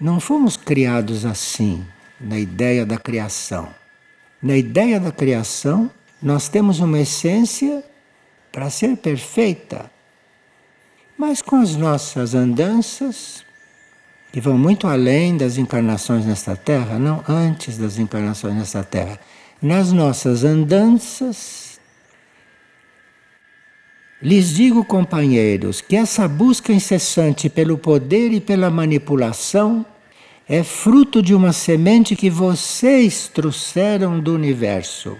Não 0.00 0.20
fomos 0.20 0.56
criados 0.56 1.24
assim, 1.24 1.84
na 2.20 2.38
ideia 2.38 2.86
da 2.86 2.98
criação. 2.98 3.74
Na 4.42 4.56
ideia 4.56 5.00
da 5.00 5.10
criação, 5.10 5.90
nós 6.22 6.48
temos 6.48 6.80
uma 6.80 6.98
essência 7.00 7.84
para 8.52 8.70
ser 8.70 8.96
perfeita. 8.96 9.90
Mas 11.16 11.40
com 11.40 11.56
as 11.56 11.76
nossas 11.76 12.34
andanças, 12.34 13.44
que 14.32 14.40
vão 14.40 14.58
muito 14.58 14.86
além 14.86 15.36
das 15.36 15.56
encarnações 15.56 16.26
nesta 16.26 16.56
terra, 16.56 16.98
não 16.98 17.22
antes 17.28 17.78
das 17.78 17.98
encarnações 17.98 18.54
nesta 18.54 18.82
terra, 18.82 19.18
nas 19.62 19.92
nossas 19.92 20.44
andanças, 20.44 21.78
lhes 24.20 24.48
digo, 24.54 24.84
companheiros, 24.84 25.80
que 25.80 25.96
essa 25.96 26.26
busca 26.26 26.72
incessante 26.72 27.48
pelo 27.48 27.78
poder 27.78 28.32
e 28.32 28.40
pela 28.40 28.70
manipulação 28.70 29.86
é 30.48 30.62
fruto 30.62 31.22
de 31.22 31.34
uma 31.34 31.52
semente 31.52 32.14
que 32.14 32.28
vocês 32.28 33.28
trouxeram 33.28 34.20
do 34.20 34.34
universo, 34.34 35.16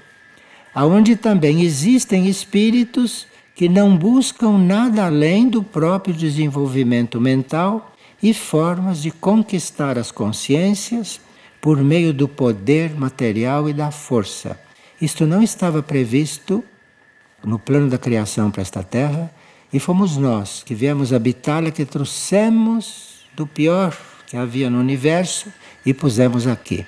aonde 0.75 1.17
também 1.17 1.63
existem 1.63 2.29
espíritos 2.29 3.27
que 3.55 3.69
não 3.69 3.97
buscam 3.97 4.59
nada 4.59 5.07
além 5.07 5.49
do 5.49 5.63
próprio 5.63 6.15
desenvolvimento 6.15 7.21
mental 7.21 7.93
e 8.23 8.35
formas 8.35 9.01
de 9.01 9.11
conquistar 9.11 9.99
as 9.99 10.11
consciências 10.11 11.21
por 11.61 11.79
meio 11.83 12.13
do 12.13 12.29
poder 12.29 12.95
material 12.95 13.69
e 13.69 13.73
da 13.73 13.91
força. 13.91 14.61
Isto 15.01 15.27
não 15.27 15.43
estava 15.43 15.83
previsto 15.83 16.63
no 17.43 17.59
plano 17.59 17.89
da 17.89 17.97
criação 17.97 18.51
para 18.51 18.63
esta 18.63 18.83
terra 18.83 19.31
e 19.73 19.79
fomos 19.79 20.17
nós 20.17 20.63
que 20.63 20.75
viemos 20.75 21.13
habitá-la 21.13 21.71
que 21.71 21.85
trouxemos 21.85 23.25
do 23.35 23.47
pior 23.47 23.97
que 24.35 24.39
havia 24.39 24.69
no 24.69 24.81
universo 24.81 25.47
e 25.87 25.95
pusemos 25.95 26.45
aqui. 26.45 26.85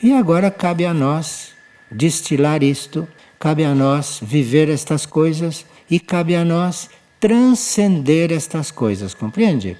E 0.00 0.12
agora 0.12 0.48
cabe 0.48 0.86
a 0.86 0.94
nós 0.94 1.48
destilar 1.90 2.62
isto, 2.62 3.08
cabe 3.36 3.64
a 3.64 3.74
nós 3.74 4.20
viver 4.22 4.68
estas 4.68 5.04
coisas 5.04 5.66
e 5.90 5.98
cabe 5.98 6.36
a 6.36 6.44
nós 6.44 6.88
transcender 7.18 8.30
estas 8.30 8.70
coisas, 8.70 9.12
compreende? 9.12 9.76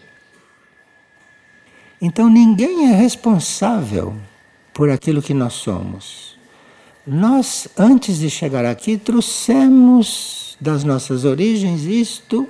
Então 2.02 2.28
ninguém 2.28 2.90
é 2.90 2.96
responsável 2.96 4.16
por 4.72 4.90
aquilo 4.90 5.22
que 5.22 5.32
nós 5.32 5.52
somos. 5.52 6.36
Nós, 7.06 7.68
antes 7.78 8.18
de 8.18 8.28
chegar 8.28 8.64
aqui, 8.64 8.98
trouxemos 8.98 10.56
das 10.60 10.82
nossas 10.82 11.24
origens 11.24 11.84
isto, 11.84 12.48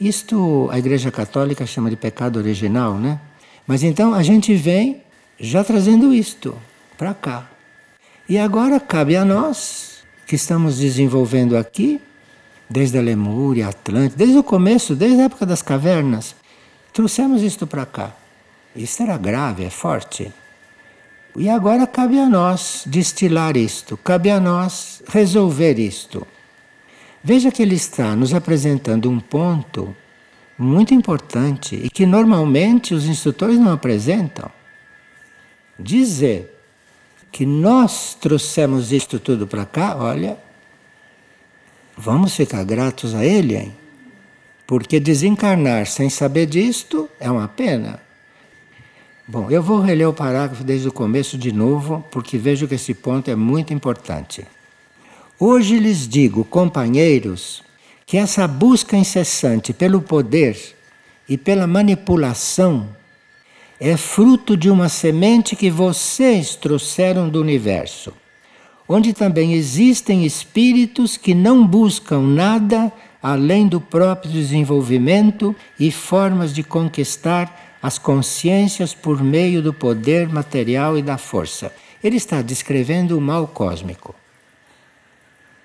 isto 0.00 0.68
a 0.70 0.78
Igreja 0.78 1.10
Católica 1.10 1.66
chama 1.66 1.90
de 1.90 1.96
pecado 1.96 2.36
original, 2.36 2.94
né? 2.94 3.18
Mas 3.66 3.82
então 3.82 4.14
a 4.14 4.22
gente 4.22 4.54
vem 4.54 5.02
já 5.38 5.64
trazendo 5.64 6.14
isto 6.14 6.56
para 6.96 7.12
cá. 7.12 7.50
E 8.28 8.38
agora 8.38 8.80
cabe 8.80 9.16
a 9.16 9.24
nós, 9.24 10.04
que 10.26 10.36
estamos 10.36 10.78
desenvolvendo 10.78 11.56
aqui, 11.56 12.00
desde 12.68 12.98
a 12.98 13.02
Lemúria, 13.02 13.68
Atlântida, 13.68 14.16
desde 14.16 14.38
o 14.38 14.42
começo, 14.42 14.94
desde 14.94 15.20
a 15.20 15.24
época 15.24 15.46
das 15.46 15.62
cavernas, 15.62 16.34
trouxemos 16.92 17.42
isto 17.42 17.66
para 17.66 17.86
cá. 17.86 18.14
Isso 18.74 19.02
era 19.02 19.16
grave, 19.16 19.64
é 19.64 19.70
forte. 19.70 20.32
E 21.36 21.48
agora 21.48 21.86
cabe 21.86 22.18
a 22.18 22.28
nós 22.28 22.84
destilar 22.86 23.56
isto, 23.56 23.96
cabe 23.96 24.30
a 24.30 24.40
nós 24.40 25.02
resolver 25.08 25.78
isto. 25.78 26.26
Veja 27.22 27.50
que 27.50 27.62
ele 27.62 27.74
está 27.74 28.16
nos 28.16 28.32
apresentando 28.32 29.10
um 29.10 29.20
ponto 29.20 29.94
muito 30.58 30.94
importante 30.94 31.74
e 31.76 31.90
que 31.90 32.06
normalmente 32.06 32.94
os 32.94 33.06
instrutores 33.06 33.58
não 33.58 33.72
apresentam. 33.72 34.50
Dizer 35.78 36.54
que 37.30 37.44
nós 37.44 38.14
trouxemos 38.14 38.92
isto 38.92 39.18
tudo 39.18 39.46
para 39.46 39.66
cá, 39.66 39.96
olha, 39.96 40.38
vamos 41.96 42.34
ficar 42.34 42.64
gratos 42.64 43.14
a 43.14 43.24
ele, 43.24 43.56
hein? 43.56 43.76
Porque 44.66 44.98
desencarnar 44.98 45.86
sem 45.86 46.08
saber 46.10 46.46
disto 46.46 47.08
é 47.20 47.30
uma 47.30 47.46
pena. 47.46 48.00
Bom, 49.28 49.50
eu 49.50 49.62
vou 49.62 49.80
reler 49.80 50.08
o 50.08 50.12
parágrafo 50.12 50.64
desde 50.64 50.88
o 50.88 50.92
começo 50.92 51.36
de 51.36 51.52
novo, 51.52 52.04
porque 52.10 52.38
vejo 52.38 52.66
que 52.66 52.76
esse 52.76 52.94
ponto 52.94 53.30
é 53.30 53.34
muito 53.34 53.74
importante. 53.74 54.46
Hoje 55.38 55.78
lhes 55.78 56.08
digo, 56.08 56.44
companheiros, 56.44 57.62
que 58.06 58.16
essa 58.16 58.46
busca 58.46 58.96
incessante 58.96 59.72
pelo 59.72 60.00
poder 60.00 60.56
e 61.28 61.36
pela 61.36 61.66
manipulação 61.66 62.88
é 63.80 63.96
fruto 63.96 64.56
de 64.56 64.70
uma 64.70 64.88
semente 64.88 65.56
que 65.56 65.68
vocês 65.68 66.54
trouxeram 66.54 67.28
do 67.28 67.40
universo, 67.40 68.12
onde 68.88 69.12
também 69.12 69.54
existem 69.54 70.24
espíritos 70.24 71.16
que 71.16 71.34
não 71.34 71.66
buscam 71.66 72.20
nada 72.20 72.92
além 73.20 73.66
do 73.66 73.80
próprio 73.80 74.30
desenvolvimento 74.30 75.54
e 75.78 75.90
formas 75.90 76.54
de 76.54 76.62
conquistar 76.62 77.76
as 77.82 77.98
consciências 77.98 78.94
por 78.94 79.20
meio 79.20 79.60
do 79.60 79.74
poder 79.74 80.28
material 80.28 80.96
e 80.96 81.02
da 81.02 81.18
força. 81.18 81.74
Ele 82.04 82.16
está 82.16 82.40
descrevendo 82.40 83.18
o 83.18 83.20
mal 83.20 83.48
cósmico. 83.48 84.14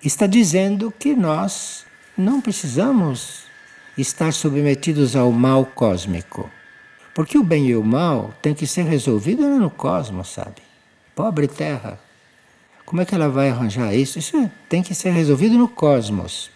Está 0.04 0.26
dizendo 0.26 0.92
que 0.98 1.16
nós 1.16 1.86
não 2.22 2.40
precisamos 2.40 3.44
estar 3.98 4.32
submetidos 4.32 5.16
ao 5.16 5.32
mal 5.32 5.66
cósmico. 5.66 6.50
Porque 7.14 7.38
o 7.38 7.44
bem 7.44 7.68
e 7.68 7.76
o 7.76 7.84
mal 7.84 8.34
tem 8.42 8.54
que 8.54 8.66
ser 8.66 8.84
resolvido 8.84 9.44
no 9.60 9.70
cosmos, 9.70 10.30
sabe? 10.30 10.62
Pobre 11.14 11.48
Terra. 11.48 12.00
Como 12.86 13.02
é 13.02 13.06
que 13.06 13.14
ela 13.14 13.30
vai 13.30 13.50
arranjar 13.50 13.94
isso? 13.94 14.20
Isso 14.20 14.50
tem 14.70 14.82
que 14.82 14.96
ser 14.96 15.12
resolvido 15.12 15.58
no 15.58 15.68
cosmos. 15.68 16.50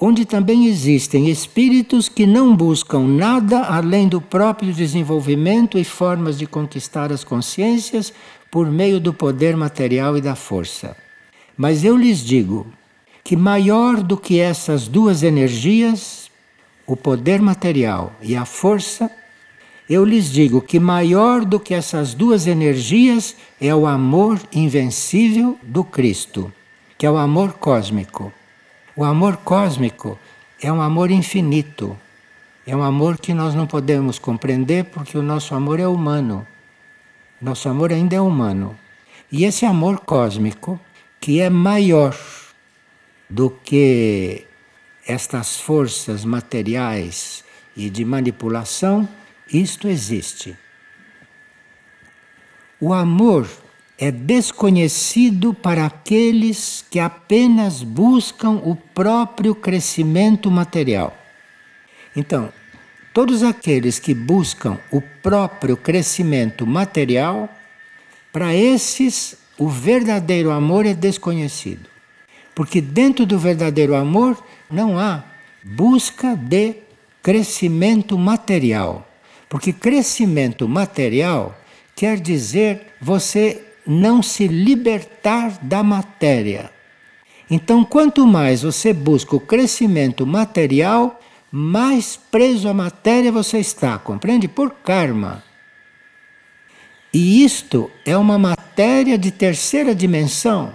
Onde 0.00 0.24
também 0.24 0.66
existem 0.66 1.30
espíritos 1.30 2.08
que 2.08 2.26
não 2.26 2.56
buscam 2.56 3.06
nada 3.06 3.60
além 3.60 4.08
do 4.08 4.20
próprio 4.20 4.72
desenvolvimento 4.72 5.78
e 5.78 5.84
formas 5.84 6.36
de 6.36 6.46
conquistar 6.46 7.12
as 7.12 7.22
consciências 7.22 8.12
por 8.50 8.70
meio 8.70 8.98
do 8.98 9.14
poder 9.14 9.56
material 9.56 10.16
e 10.16 10.20
da 10.20 10.34
força. 10.34 10.96
Mas 11.56 11.84
eu 11.84 11.96
lhes 11.96 12.18
digo 12.18 12.66
que 13.24 13.36
maior 13.36 14.02
do 14.02 14.18
que 14.18 14.38
essas 14.38 14.86
duas 14.86 15.22
energias, 15.22 16.30
o 16.86 16.94
poder 16.94 17.40
material 17.40 18.12
e 18.20 18.36
a 18.36 18.44
força, 18.44 19.10
eu 19.88 20.04
lhes 20.04 20.30
digo 20.30 20.60
que 20.60 20.78
maior 20.78 21.42
do 21.42 21.58
que 21.58 21.72
essas 21.72 22.12
duas 22.12 22.46
energias 22.46 23.34
é 23.58 23.74
o 23.74 23.86
amor 23.86 24.38
invencível 24.52 25.58
do 25.62 25.82
Cristo, 25.82 26.52
que 26.98 27.06
é 27.06 27.10
o 27.10 27.16
amor 27.16 27.54
cósmico. 27.54 28.30
O 28.94 29.04
amor 29.04 29.38
cósmico 29.38 30.18
é 30.62 30.70
um 30.70 30.82
amor 30.82 31.10
infinito. 31.10 31.98
É 32.66 32.76
um 32.76 32.82
amor 32.82 33.18
que 33.18 33.34
nós 33.34 33.54
não 33.54 33.66
podemos 33.66 34.18
compreender 34.18 34.84
porque 34.84 35.16
o 35.16 35.22
nosso 35.22 35.54
amor 35.54 35.80
é 35.80 35.88
humano. 35.88 36.46
Nosso 37.40 37.68
amor 37.68 37.92
ainda 37.92 38.16
é 38.16 38.20
humano. 38.20 38.78
E 39.30 39.44
esse 39.44 39.66
amor 39.66 40.00
cósmico, 40.00 40.78
que 41.20 41.40
é 41.40 41.50
maior 41.50 42.14
do 43.28 43.50
que 43.50 44.46
estas 45.06 45.58
forças 45.60 46.24
materiais 46.24 47.44
e 47.76 47.90
de 47.90 48.04
manipulação, 48.04 49.08
isto 49.52 49.88
existe. 49.88 50.56
O 52.80 52.92
amor 52.92 53.48
é 53.98 54.10
desconhecido 54.10 55.54
para 55.54 55.86
aqueles 55.86 56.84
que 56.90 56.98
apenas 56.98 57.82
buscam 57.82 58.60
o 58.64 58.74
próprio 58.74 59.54
crescimento 59.54 60.50
material. 60.50 61.16
Então, 62.16 62.52
todos 63.12 63.42
aqueles 63.42 63.98
que 63.98 64.14
buscam 64.14 64.78
o 64.90 65.00
próprio 65.00 65.76
crescimento 65.76 66.66
material, 66.66 67.48
para 68.32 68.54
esses 68.54 69.36
o 69.56 69.68
verdadeiro 69.68 70.50
amor 70.50 70.84
é 70.84 70.94
desconhecido. 70.94 71.93
Porque 72.54 72.80
dentro 72.80 73.26
do 73.26 73.38
verdadeiro 73.38 73.94
amor 73.94 74.42
não 74.70 74.98
há 74.98 75.24
busca 75.64 76.36
de 76.36 76.76
crescimento 77.22 78.18
material. 78.18 79.08
Porque 79.48 79.72
crescimento 79.72 80.68
material 80.68 81.56
quer 81.96 82.18
dizer 82.20 82.94
você 83.00 83.64
não 83.86 84.22
se 84.22 84.46
libertar 84.46 85.58
da 85.62 85.82
matéria. 85.82 86.70
Então, 87.50 87.84
quanto 87.84 88.26
mais 88.26 88.62
você 88.62 88.92
busca 88.92 89.36
o 89.36 89.40
crescimento 89.40 90.26
material, 90.26 91.20
mais 91.50 92.16
preso 92.16 92.68
à 92.68 92.74
matéria 92.74 93.30
você 93.30 93.58
está, 93.58 93.98
compreende? 93.98 94.48
Por 94.48 94.70
karma. 94.70 95.42
E 97.12 97.44
isto 97.44 97.90
é 98.04 98.16
uma 98.16 98.38
matéria 98.38 99.16
de 99.16 99.30
terceira 99.30 99.94
dimensão. 99.94 100.72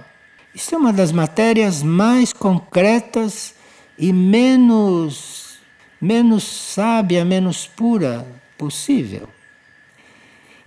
Isso 0.59 0.75
é 0.75 0.77
uma 0.77 0.91
das 0.91 1.13
matérias 1.13 1.81
mais 1.81 2.33
concretas 2.33 3.55
e 3.97 4.11
menos 4.11 5.57
menos 6.01 6.43
sábia, 6.43 7.23
menos 7.23 7.65
pura 7.65 8.27
possível. 8.57 9.29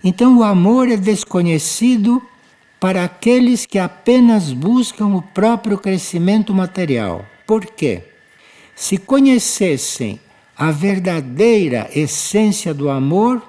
Então 0.03 0.39
o 0.39 0.43
amor 0.43 0.89
é 0.89 0.97
desconhecido 0.97 2.23
para 2.79 3.03
aqueles 3.03 3.67
que 3.67 3.77
apenas 3.77 4.51
buscam 4.51 5.09
o 5.09 5.21
próprio 5.21 5.77
crescimento 5.77 6.55
material. 6.55 7.23
Por 7.45 7.63
quê? 7.63 8.01
Se 8.75 8.97
conhecessem 8.97 10.19
a 10.57 10.71
verdadeira 10.71 11.87
essência 11.93 12.73
do 12.73 12.89
amor, 12.89 13.43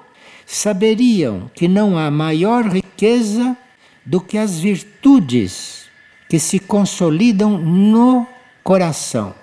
saberiam 0.45 1.49
que 1.55 1.67
não 1.67 1.97
há 1.97 2.11
maior 2.11 2.67
riqueza 2.67 3.57
do 4.05 4.21
que 4.21 4.37
as 4.37 4.59
virtudes 4.59 5.84
que 6.27 6.39
se 6.39 6.59
consolidam 6.59 7.57
no 7.57 8.27
coração. 8.63 9.35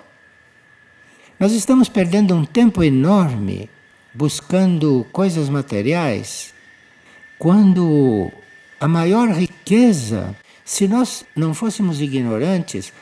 Nós 1.39 1.51
estamos 1.53 1.89
perdendo 1.89 2.35
um 2.35 2.45
tempo 2.45 2.83
enorme 2.83 3.69
buscando 4.13 5.05
coisas 5.11 5.49
materiais 5.49 6.53
quando 7.39 8.31
a 8.79 8.87
maior 8.87 9.29
riqueza, 9.29 10.35
se 10.63 10.87
nós 10.87 11.25
não 11.35 11.53
fôssemos 11.53 11.99
ignorantes, 11.99 12.93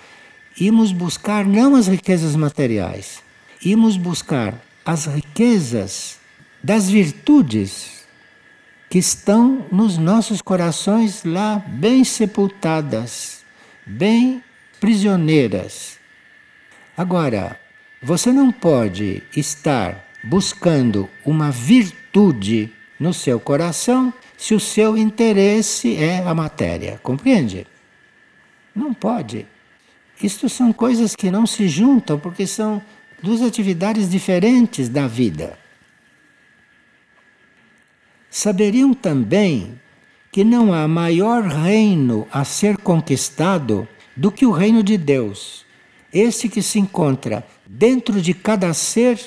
íamos 0.60 0.92
buscar 0.92 1.46
não 1.46 1.76
as 1.76 1.88
riquezas 1.88 2.36
materiais, 2.36 3.22
íamos 3.64 3.98
buscar 3.98 4.60
as 4.86 5.06
riquezas 5.06 6.18
das 6.64 6.90
virtudes 6.90 8.02
que 8.90 8.98
estão 8.98 9.66
nos 9.72 9.98
nossos 9.98 10.42
corações 10.42 11.24
lá 11.24 11.64
bem 11.68 12.04
sepultadas, 12.04 13.41
bem 13.86 14.44
prisioneiras. 14.80 16.00
Agora, 16.96 17.60
você 18.02 18.32
não 18.32 18.52
pode 18.52 19.24
estar 19.36 20.06
buscando 20.24 21.10
uma 21.26 21.52
virtude 21.52 22.72
no 23.00 23.14
seu 23.14 23.40
coração 23.40 24.14
se 24.38 24.54
o 24.54 24.60
seu 24.60 24.98
interesse 24.98 25.96
é 25.96 26.20
a 26.20 26.34
matéria. 26.34 27.00
Compreende? 27.02 27.66
Não 28.76 28.94
pode. 28.94 29.48
Isto 30.22 30.48
são 30.48 30.72
coisas 30.72 31.16
que 31.16 31.32
não 31.32 31.48
se 31.48 31.68
juntam 31.68 32.20
porque 32.20 32.46
são 32.46 32.82
duas 33.22 33.42
atividades 33.42 34.10
diferentes 34.10 34.88
da 34.88 35.08
vida. 35.08 35.58
Saberiam 38.30 38.94
também 38.94 39.81
que 40.32 40.44
não 40.44 40.74
há 40.74 40.88
maior 40.88 41.44
reino 41.44 42.28
a 42.32 42.46
ser 42.46 42.78
conquistado 42.78 43.88
do 44.16 44.32
que 44.32 44.46
o 44.46 44.52
reino 44.52 44.82
de 44.82 44.98
Deus. 44.98 45.66
Esse 46.14 46.48
que 46.48 46.62
se 46.62 46.80
encontra 46.80 47.46
dentro 47.66 48.22
de 48.22 48.34
cada 48.34 48.74
ser 48.74 49.20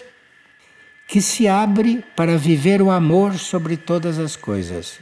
que 1.07 1.21
se 1.21 1.47
abre 1.47 2.03
para 2.17 2.39
viver 2.39 2.81
o 2.81 2.91
amor 2.91 3.35
sobre 3.35 3.77
todas 3.77 4.19
as 4.19 4.37
coisas. 4.37 4.99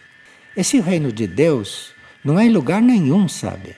Esse 0.56 0.80
reino 0.80 1.12
de 1.12 1.26
Deus 1.26 1.94
não 2.24 2.38
é 2.38 2.46
em 2.46 2.50
lugar 2.50 2.82
nenhum, 2.82 3.28
sabe? 3.28 3.76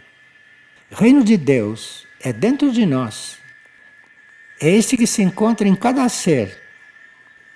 reino 0.94 1.24
de 1.24 1.36
Deus 1.36 2.06
é 2.20 2.32
dentro 2.32 2.70
de 2.70 2.86
nós. 2.86 3.38
É 4.60 4.70
esse 4.70 4.96
que 4.96 5.06
se 5.06 5.22
encontra 5.22 5.66
em 5.66 5.74
cada 5.74 6.08
ser, 6.08 6.56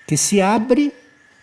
que 0.07 0.17
se 0.17 0.41
abre 0.41 0.93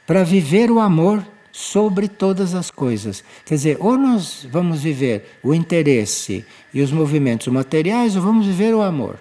para 0.05 0.23
viver 0.23 0.69
o 0.69 0.79
amor 0.79 1.25
sobre 1.57 2.07
todas 2.07 2.53
as 2.53 2.69
coisas. 2.69 3.23
Quer 3.45 3.55
dizer, 3.55 3.77
ou 3.79 3.97
nós 3.97 4.45
vamos 4.51 4.81
viver 4.81 5.37
o 5.41 5.53
interesse 5.53 6.45
e 6.73 6.81
os 6.81 6.91
movimentos 6.91 7.47
materiais, 7.47 8.15
ou 8.15 8.21
vamos 8.21 8.45
viver 8.45 8.73
o 8.73 8.81
amor. 8.81 9.17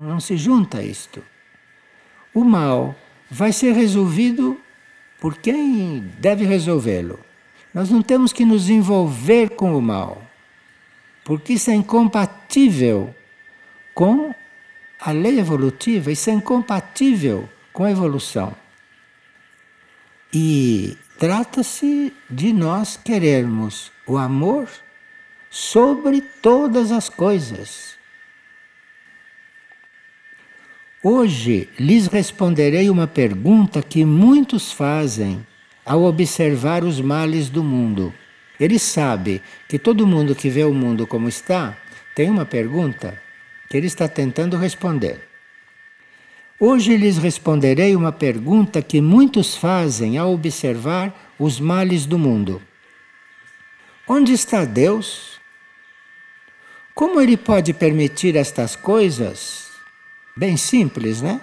Não 0.00 0.20
se 0.20 0.36
junta 0.36 0.82
isto 0.82 1.22
o 2.36 2.44
mal 2.44 2.94
vai 3.30 3.50
ser 3.50 3.72
resolvido 3.72 4.60
por 5.18 5.38
quem 5.38 6.00
deve 6.18 6.44
resolvê-lo. 6.44 7.18
Nós 7.72 7.88
não 7.88 8.02
temos 8.02 8.30
que 8.30 8.44
nos 8.44 8.68
envolver 8.68 9.50
com 9.50 9.74
o 9.74 9.80
mal, 9.80 10.22
porque 11.24 11.54
isso 11.54 11.70
é 11.70 11.74
incompatível 11.74 13.14
com 13.94 14.34
a 15.00 15.12
lei 15.12 15.38
evolutiva, 15.38 16.12
isso 16.12 16.28
é 16.28 16.34
incompatível 16.34 17.48
com 17.72 17.84
a 17.84 17.90
evolução. 17.90 18.54
E 20.30 20.98
trata-se 21.18 22.12
de 22.28 22.52
nós 22.52 22.96
querermos 22.96 23.90
o 24.06 24.16
amor 24.16 24.68
sobre 25.50 26.20
todas 26.20 26.92
as 26.92 27.08
coisas. 27.08 27.96
Hoje 31.02 31.68
lhes 31.78 32.06
responderei 32.08 32.90
uma 32.90 33.06
pergunta 33.06 33.82
que 33.82 34.04
muitos 34.04 34.72
fazem 34.72 35.46
ao 35.84 36.02
observar 36.02 36.82
os 36.82 37.00
males 37.00 37.48
do 37.48 37.62
mundo. 37.62 38.12
Ele 38.58 38.78
sabe 38.78 39.40
que 39.68 39.78
todo 39.78 40.06
mundo 40.06 40.34
que 40.34 40.48
vê 40.50 40.64
o 40.64 40.74
mundo 40.74 41.06
como 41.06 41.28
está 41.28 41.76
tem 42.14 42.28
uma 42.28 42.44
pergunta 42.44 43.22
que 43.68 43.76
ele 43.76 43.86
está 43.86 44.08
tentando 44.08 44.56
responder. 44.56 45.20
Hoje 46.58 46.96
lhes 46.96 47.18
responderei 47.18 47.94
uma 47.94 48.12
pergunta 48.12 48.80
que 48.80 49.00
muitos 49.00 49.56
fazem 49.56 50.16
ao 50.16 50.32
observar 50.32 51.34
os 51.38 51.60
males 51.60 52.06
do 52.06 52.18
mundo. 52.18 52.62
Onde 54.08 54.32
está 54.32 54.64
Deus? 54.64 55.40
Como 56.94 57.20
ele 57.20 57.36
pode 57.36 57.74
permitir 57.74 58.36
estas 58.36 58.74
coisas 58.74 59.66
Bem 60.36 60.58
simples, 60.58 61.22
né? 61.22 61.40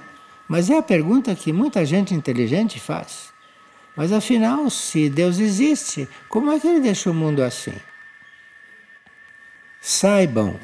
Mas 0.48 0.70
é 0.70 0.78
a 0.78 0.84
pergunta 0.84 1.34
que 1.34 1.52
muita 1.52 1.84
gente 1.84 2.14
inteligente 2.14 2.80
faz. 2.80 3.34
Mas 3.98 4.12
afinal, 4.12 4.70
se 4.70 5.10
Deus 5.10 5.40
existe, 5.40 6.08
como 6.30 6.52
é 6.52 6.60
que 6.60 6.68
ele 6.68 6.80
deixa 6.80 7.10
o 7.10 7.14
mundo 7.14 7.42
assim? 7.42 7.74
Saibam 9.82 10.60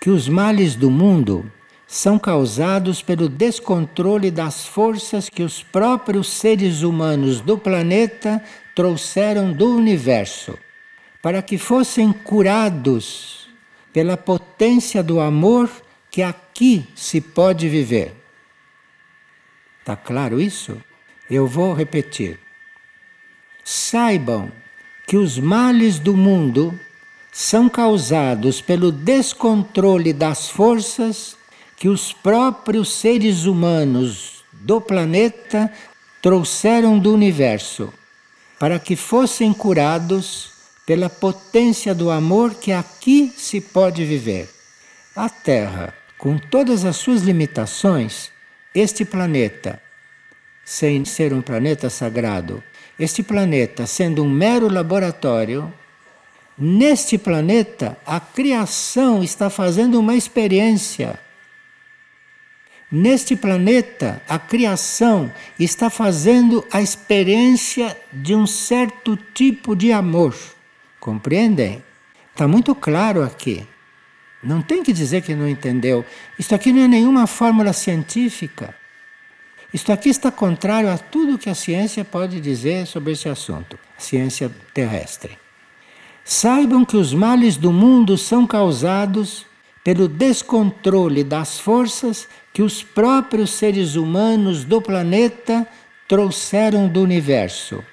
que 0.00 0.08
os 0.08 0.26
males 0.26 0.74
do 0.74 0.90
mundo 0.90 1.52
são 1.86 2.18
causados 2.18 3.00
pelo 3.00 3.28
descontrole 3.28 4.30
das 4.30 4.66
forças 4.66 5.28
que 5.28 5.42
os 5.42 5.62
próprios 5.62 6.28
seres 6.28 6.82
humanos 6.82 7.40
do 7.40 7.56
planeta 7.56 8.42
trouxeram 8.74 9.52
do 9.52 9.76
universo, 9.76 10.58
para 11.22 11.40
que 11.40 11.56
fossem 11.56 12.12
curados 12.12 13.48
pela 13.92 14.16
potência 14.16 15.02
do 15.02 15.20
amor 15.20 15.70
que 16.10 16.22
aqui 16.22 16.86
se 16.94 17.20
pode 17.20 17.68
viver. 17.68 18.14
Está 19.80 19.94
claro 19.94 20.40
isso? 20.40 20.76
Eu 21.30 21.46
vou 21.46 21.72
repetir. 21.72 22.38
Saibam 23.64 24.50
que 25.06 25.16
os 25.16 25.38
males 25.38 26.00
do 26.00 26.16
mundo 26.16 26.78
são 27.30 27.68
causados 27.68 28.60
pelo 28.60 28.90
descontrole 28.90 30.12
das 30.12 30.48
forças 30.48 31.35
que 31.76 31.88
os 31.88 32.12
próprios 32.12 32.92
seres 32.92 33.44
humanos 33.44 34.44
do 34.52 34.80
planeta 34.80 35.70
trouxeram 36.22 36.98
do 36.98 37.12
universo, 37.12 37.92
para 38.58 38.78
que 38.78 38.96
fossem 38.96 39.52
curados 39.52 40.50
pela 40.86 41.10
potência 41.10 41.94
do 41.94 42.10
amor 42.10 42.54
que 42.54 42.72
aqui 42.72 43.32
se 43.36 43.60
pode 43.60 44.04
viver. 44.04 44.48
A 45.14 45.28
Terra 45.28 45.94
com 46.18 46.38
todas 46.38 46.84
as 46.84 46.96
suas 46.96 47.22
limitações, 47.22 48.30
este 48.74 49.04
planeta, 49.04 49.80
sem 50.64 51.04
ser 51.04 51.32
um 51.32 51.42
planeta 51.42 51.90
sagrado, 51.90 52.62
este 52.98 53.22
planeta 53.22 53.86
sendo 53.86 54.24
um 54.24 54.30
mero 54.30 54.72
laboratório, 54.72 55.72
neste 56.56 57.18
planeta 57.18 57.96
a 58.06 58.18
criação 58.18 59.22
está 59.22 59.50
fazendo 59.50 60.00
uma 60.00 60.14
experiência. 60.14 61.18
Neste 62.90 63.34
planeta, 63.34 64.22
a 64.28 64.38
criação 64.38 65.32
está 65.58 65.90
fazendo 65.90 66.64
a 66.70 66.80
experiência 66.80 67.96
de 68.12 68.34
um 68.34 68.46
certo 68.46 69.16
tipo 69.34 69.74
de 69.74 69.90
amor. 69.90 70.36
Compreendem? 71.00 71.82
Está 72.32 72.46
muito 72.46 72.74
claro 72.76 73.24
aqui. 73.24 73.66
Não 74.40 74.62
tem 74.62 74.84
que 74.84 74.92
dizer 74.92 75.22
que 75.22 75.34
não 75.34 75.48
entendeu. 75.48 76.04
Isto 76.38 76.54
aqui 76.54 76.72
não 76.72 76.82
é 76.82 76.88
nenhuma 76.88 77.26
fórmula 77.26 77.72
científica. 77.72 78.72
Isto 79.74 79.92
aqui 79.92 80.08
está 80.08 80.30
contrário 80.30 80.88
a 80.88 80.96
tudo 80.96 81.38
que 81.38 81.50
a 81.50 81.54
ciência 81.54 82.04
pode 82.04 82.40
dizer 82.40 82.86
sobre 82.86 83.12
esse 83.12 83.28
assunto, 83.28 83.76
a 83.98 84.00
ciência 84.00 84.48
terrestre. 84.72 85.36
Saibam 86.24 86.84
que 86.84 86.96
os 86.96 87.12
males 87.12 87.56
do 87.56 87.72
mundo 87.72 88.16
são 88.16 88.46
causados 88.46 89.44
pelo 89.86 90.08
descontrole 90.08 91.22
das 91.22 91.60
forças 91.60 92.26
que 92.52 92.60
os 92.60 92.82
próprios 92.82 93.50
seres 93.50 93.94
humanos 93.94 94.64
do 94.64 94.82
planeta 94.82 95.64
trouxeram 96.08 96.88
do 96.88 97.00
universo, 97.00 97.84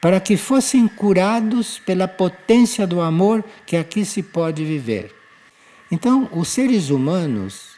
para 0.00 0.20
que 0.20 0.38
fossem 0.38 0.88
curados 0.88 1.78
pela 1.78 2.08
potência 2.08 2.86
do 2.86 2.98
amor 2.98 3.44
que 3.66 3.76
aqui 3.76 4.06
se 4.06 4.22
pode 4.22 4.64
viver. 4.64 5.14
Então, 5.92 6.30
os 6.32 6.48
seres 6.48 6.88
humanos 6.88 7.72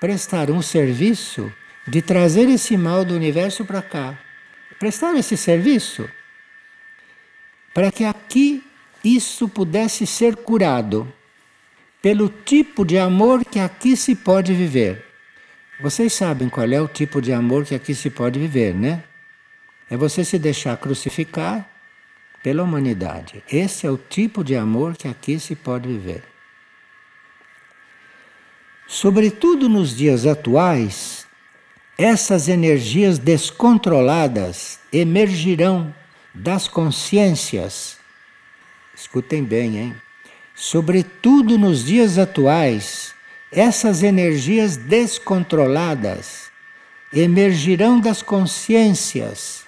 prestaram 0.00 0.56
o 0.56 0.62
serviço 0.62 1.52
de 1.86 2.00
trazer 2.00 2.48
esse 2.48 2.78
mal 2.78 3.04
do 3.04 3.14
universo 3.14 3.62
para 3.62 3.82
cá. 3.82 4.18
Prestaram 4.78 5.18
esse 5.18 5.36
serviço 5.36 6.08
para 7.74 7.92
que 7.92 8.04
aqui 8.04 8.64
isso 9.04 9.50
pudesse 9.50 10.06
ser 10.06 10.34
curado 10.34 11.12
pelo 12.02 12.28
tipo 12.28 12.84
de 12.84 12.98
amor 12.98 13.44
que 13.44 13.60
aqui 13.60 13.96
se 13.96 14.16
pode 14.16 14.52
viver. 14.52 15.06
Vocês 15.80 16.12
sabem 16.12 16.48
qual 16.48 16.68
é 16.68 16.80
o 16.80 16.88
tipo 16.88 17.22
de 17.22 17.32
amor 17.32 17.64
que 17.64 17.74
aqui 17.74 17.94
se 17.94 18.10
pode 18.10 18.40
viver, 18.40 18.74
né? 18.74 19.04
É 19.88 19.96
você 19.96 20.24
se 20.24 20.38
deixar 20.38 20.76
crucificar 20.76 21.68
pela 22.42 22.64
humanidade. 22.64 23.42
Esse 23.50 23.86
é 23.86 23.90
o 23.90 23.96
tipo 23.96 24.42
de 24.42 24.56
amor 24.56 24.96
que 24.96 25.06
aqui 25.06 25.38
se 25.38 25.54
pode 25.54 25.88
viver. 25.88 26.24
Sobretudo 28.88 29.68
nos 29.68 29.96
dias 29.96 30.26
atuais, 30.26 31.26
essas 31.96 32.48
energias 32.48 33.18
descontroladas 33.18 34.80
emergirão 34.92 35.94
das 36.34 36.66
consciências. 36.66 37.96
Escutem 38.94 39.44
bem, 39.44 39.78
hein? 39.78 39.96
Sobretudo 40.54 41.58
nos 41.58 41.84
dias 41.84 42.18
atuais, 42.18 43.14
essas 43.50 44.02
energias 44.02 44.76
descontroladas 44.76 46.50
emergirão 47.12 48.00
das 48.00 48.22
consciências 48.22 49.64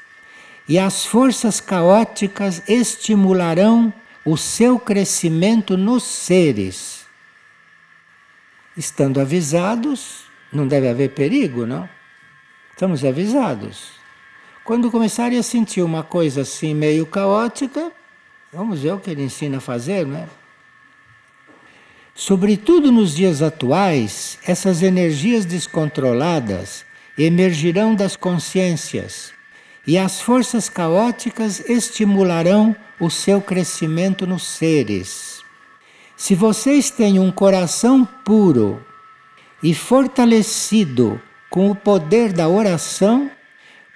e 0.66 0.78
as 0.78 1.04
forças 1.04 1.60
caóticas 1.60 2.62
estimularão 2.66 3.92
o 4.24 4.36
seu 4.36 4.78
crescimento 4.78 5.76
nos 5.76 6.02
seres. 6.04 7.04
Estando 8.76 9.20
avisados, 9.20 10.24
não 10.50 10.66
deve 10.66 10.88
haver 10.88 11.10
perigo, 11.10 11.66
não? 11.66 11.88
Estamos 12.72 13.04
avisados. 13.04 13.92
Quando 14.64 14.90
começarem 14.90 15.38
a 15.38 15.42
sentir 15.42 15.82
uma 15.82 16.02
coisa 16.02 16.40
assim 16.40 16.74
meio 16.74 17.04
caótica, 17.04 17.92
vamos 18.50 18.80
ver 18.80 18.94
o 18.94 18.98
que 18.98 19.10
ele 19.10 19.22
ensina 19.22 19.58
a 19.58 19.60
fazer, 19.60 20.06
não 20.06 20.16
é? 20.18 20.26
Sobretudo 22.14 22.92
nos 22.92 23.16
dias 23.16 23.42
atuais, 23.42 24.38
essas 24.46 24.82
energias 24.82 25.44
descontroladas 25.44 26.84
emergirão 27.18 27.92
das 27.92 28.14
consciências 28.14 29.32
e 29.84 29.98
as 29.98 30.20
forças 30.20 30.68
caóticas 30.68 31.68
estimularão 31.68 32.74
o 33.00 33.10
seu 33.10 33.40
crescimento 33.40 34.28
nos 34.28 34.44
seres. 34.44 35.42
Se 36.16 36.36
vocês 36.36 36.88
têm 36.88 37.18
um 37.18 37.32
coração 37.32 38.04
puro 38.24 38.80
e 39.60 39.74
fortalecido 39.74 41.20
com 41.50 41.68
o 41.68 41.74
poder 41.74 42.32
da 42.32 42.48
oração, 42.48 43.28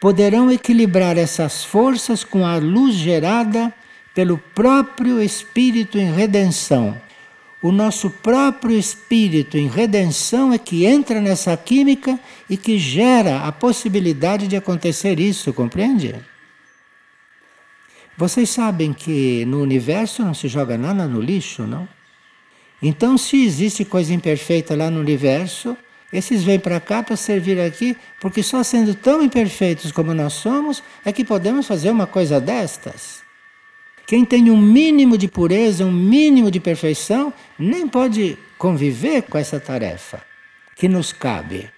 poderão 0.01 0.51
equilibrar 0.51 1.17
essas 1.17 1.65
forças 1.65 2.25
com 2.25 2.45
a 2.45 2.57
luz 2.57 2.97
gerada 2.97 3.73
pelo 4.13 4.39
próprio 4.39 5.23
Espírito 5.23 5.99
em 5.99 6.13
redenção. 6.13 7.01
O 7.61 7.73
nosso 7.73 8.09
próprio 8.09 8.79
Espírito 8.79 9.59
em 9.59 9.67
redenção 9.67 10.53
é 10.53 10.59
que 10.59 10.87
entra 10.87 11.21
nessa 11.21 11.57
química 11.57 12.19
e 12.49 12.57
que 12.57 12.79
gera 12.79 13.41
a 13.41 13.51
possibilidade 13.51 14.47
de 14.47 14.55
acontecer 14.55 15.19
isso, 15.19 15.53
compreende? 15.53 16.15
Vocês 18.17 18.51
sabem 18.51 18.93
que 18.93 19.45
no 19.45 19.61
universo 19.61 20.25
não 20.25 20.35
se 20.35 20.47
joga 20.47 20.79
nada 20.79 21.07
no 21.09 21.21
lixo, 21.21 21.67
não? 21.67 21.89
Então, 22.81 23.19
se 23.19 23.45
existe 23.45 23.85
coisa 23.85 24.15
imperfeita 24.15 24.77
lá 24.77 24.89
no 24.89 25.01
universo, 25.01 25.77
esses 26.13 26.45
vêm 26.45 26.61
para 26.61 26.79
cá 26.79 27.03
para 27.03 27.17
servir 27.17 27.61
aqui, 27.61 27.97
porque 28.21 28.41
só 28.41 28.63
sendo 28.63 28.95
tão 28.95 29.21
imperfeitos 29.21 29.91
como 29.91 30.15
nós 30.15 30.35
somos 30.35 30.83
é 31.05 31.13
que 31.13 31.25
podemos 31.25 31.67
fazer 31.67 31.91
uma 31.91 32.07
coisa 32.07 32.41
destas. 32.41 33.28
Quem 34.09 34.25
tem 34.25 34.51
um 34.51 34.57
mínimo 34.57 35.19
de 35.19 35.29
pureza, 35.29 35.85
um 35.85 35.93
mínimo 35.93 36.51
de 36.51 36.59
perfeição, 36.59 37.31
nem 37.59 37.87
pode 37.87 38.39
conviver 38.57 39.21
com 39.25 39.37
essa 39.37 39.61
tarefa 39.61 40.23
que 40.75 40.89
nos 40.89 41.13
cabe. 41.13 41.71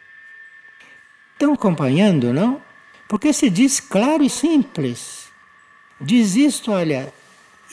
Estão 1.33 1.55
acompanhando, 1.55 2.33
não? 2.33 2.63
Porque 3.09 3.33
se 3.33 3.51
diz 3.51 3.81
claro 3.81 4.23
e 4.23 4.31
simples. 4.31 5.27
Diz 6.01 6.37
isto, 6.37 6.71
olha, 6.71 7.13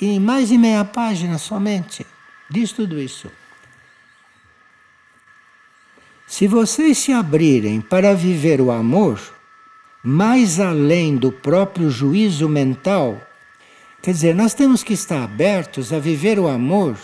em 0.02 0.20
mais 0.20 0.50
de 0.50 0.58
meia 0.58 0.84
página 0.84 1.38
somente. 1.38 2.04
Diz 2.50 2.72
tudo 2.72 3.00
isso. 3.00 3.32
Se 6.26 6.48
vocês 6.48 6.98
se 6.98 7.14
abrirem 7.14 7.80
para 7.80 8.16
viver 8.16 8.60
o 8.60 8.72
amor, 8.72 9.22
mais 10.04 10.60
além 10.60 11.16
do 11.16 11.32
próprio 11.32 11.92
juízo 11.92 12.50
mental, 12.50 13.22
quer 14.08 14.14
dizer, 14.14 14.34
nós 14.34 14.54
temos 14.54 14.84
que 14.84 14.94
estar 14.94 15.22
abertos 15.22 15.92
a 15.92 16.00
viver 16.00 16.40
o 16.40 16.48
amor, 16.48 16.98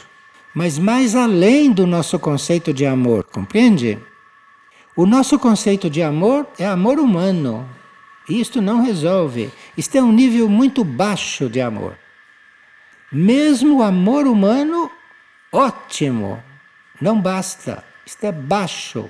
mas 0.56 0.80
mais 0.80 1.18
além 1.18 1.70
do 1.70 1.86
nosso 1.86 2.18
conceito 2.18 2.74
de 2.74 2.86
amor, 2.86 3.26
compreende? 3.26 4.00
O 4.96 5.06
nosso 5.06 5.38
conceito 5.38 5.90
de 5.90 6.02
amor 6.02 6.48
é 6.58 6.66
amor 6.66 7.00
humano. 7.00 7.70
E 8.30 8.40
isto 8.40 8.62
não 8.62 8.82
resolve. 8.82 9.52
Isto 9.78 9.98
é 9.98 10.02
um 10.02 10.14
nível 10.14 10.48
muito 10.48 10.86
baixo 10.86 11.50
de 11.50 11.60
amor. 11.60 11.98
Mesmo 13.12 13.80
o 13.80 13.84
amor 13.84 14.26
humano, 14.26 14.90
ótimo, 15.52 16.42
não 17.02 17.20
basta. 17.20 17.84
Isto 18.06 18.28
é 18.28 18.32
baixo. 18.32 19.10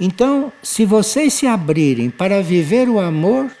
Então, 0.00 0.52
se 0.64 0.84
vocês 0.84 1.32
se 1.32 1.46
abrirem 1.46 2.10
para 2.10 2.42
viver 2.42 2.88
o 2.88 2.98
amor, 2.98 3.52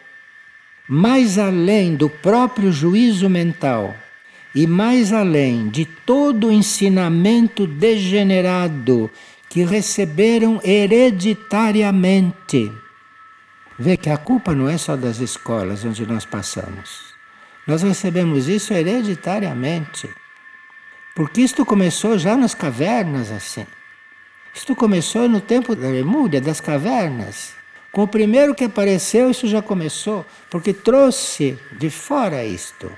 mais 0.88 1.38
além 1.38 1.94
do 1.94 2.08
próprio 2.08 2.72
juízo 2.72 3.28
mental 3.28 3.94
e 4.54 4.66
mais 4.66 5.12
além 5.12 5.68
de 5.68 5.84
todo 5.84 6.46
o 6.48 6.52
ensinamento 6.52 7.66
degenerado 7.66 9.10
que 9.48 9.64
receberam 9.64 10.60
hereditariamente. 10.64 12.72
Vê 13.78 13.96
que 13.96 14.10
a 14.10 14.16
culpa 14.16 14.52
não 14.54 14.68
é 14.68 14.76
só 14.76 14.96
das 14.96 15.20
escolas 15.20 15.84
onde 15.84 16.04
nós 16.06 16.24
passamos. 16.24 17.14
Nós 17.66 17.82
recebemos 17.82 18.48
isso 18.48 18.72
hereditariamente. 18.72 20.08
Porque 21.14 21.42
isto 21.42 21.66
começou 21.66 22.18
já 22.18 22.36
nas 22.36 22.54
cavernas 22.54 23.30
assim. 23.30 23.66
Isto 24.54 24.74
começou 24.74 25.28
no 25.28 25.40
tempo 25.40 25.76
da 25.76 25.88
Lemúria, 25.88 26.40
das 26.40 26.60
cavernas. 26.60 27.54
Com 27.98 28.04
o 28.04 28.06
primeiro 28.06 28.54
que 28.54 28.62
apareceu, 28.62 29.28
isso 29.28 29.48
já 29.48 29.60
começou, 29.60 30.24
porque 30.48 30.72
trouxe 30.72 31.58
de 31.80 31.90
fora 31.90 32.44
isto. 32.44 32.88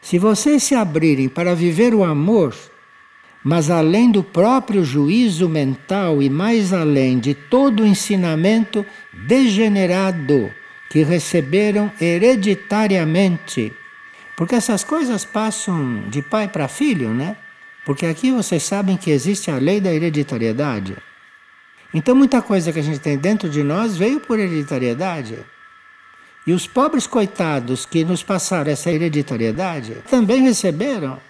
Se 0.00 0.18
vocês 0.18 0.62
se 0.62 0.74
abrirem 0.74 1.28
para 1.28 1.54
viver 1.54 1.92
o 1.92 2.02
amor, 2.02 2.56
mas 3.44 3.68
além 3.68 4.10
do 4.10 4.24
próprio 4.24 4.82
juízo 4.82 5.46
mental 5.46 6.22
e 6.22 6.30
mais 6.30 6.72
além 6.72 7.18
de 7.18 7.34
todo 7.34 7.82
o 7.82 7.86
ensinamento 7.86 8.82
degenerado 9.26 10.50
que 10.88 11.02
receberam 11.02 11.92
hereditariamente, 12.00 13.74
porque 14.38 14.54
essas 14.54 14.82
coisas 14.82 15.26
passam 15.26 16.08
de 16.08 16.22
pai 16.22 16.48
para 16.48 16.66
filho, 16.66 17.10
né? 17.10 17.36
Porque 17.84 18.06
aqui 18.06 18.32
vocês 18.32 18.62
sabem 18.62 18.96
que 18.96 19.10
existe 19.10 19.50
a 19.50 19.58
lei 19.58 19.82
da 19.82 19.92
hereditariedade. 19.92 20.96
Então 21.92 22.14
muita 22.14 22.40
coisa 22.40 22.72
que 22.72 22.78
a 22.78 22.82
gente 22.82 23.00
tem 23.00 23.18
dentro 23.18 23.48
de 23.48 23.62
nós 23.62 23.96
veio 23.96 24.20
por 24.20 24.38
hereditariedade. 24.38 25.38
E 26.46 26.52
os 26.52 26.66
pobres 26.66 27.06
coitados 27.06 27.84
que 27.84 28.04
nos 28.04 28.22
passaram 28.22 28.70
essa 28.70 28.90
hereditariedade 28.90 29.96
também 30.08 30.42
receberam. 30.42 31.20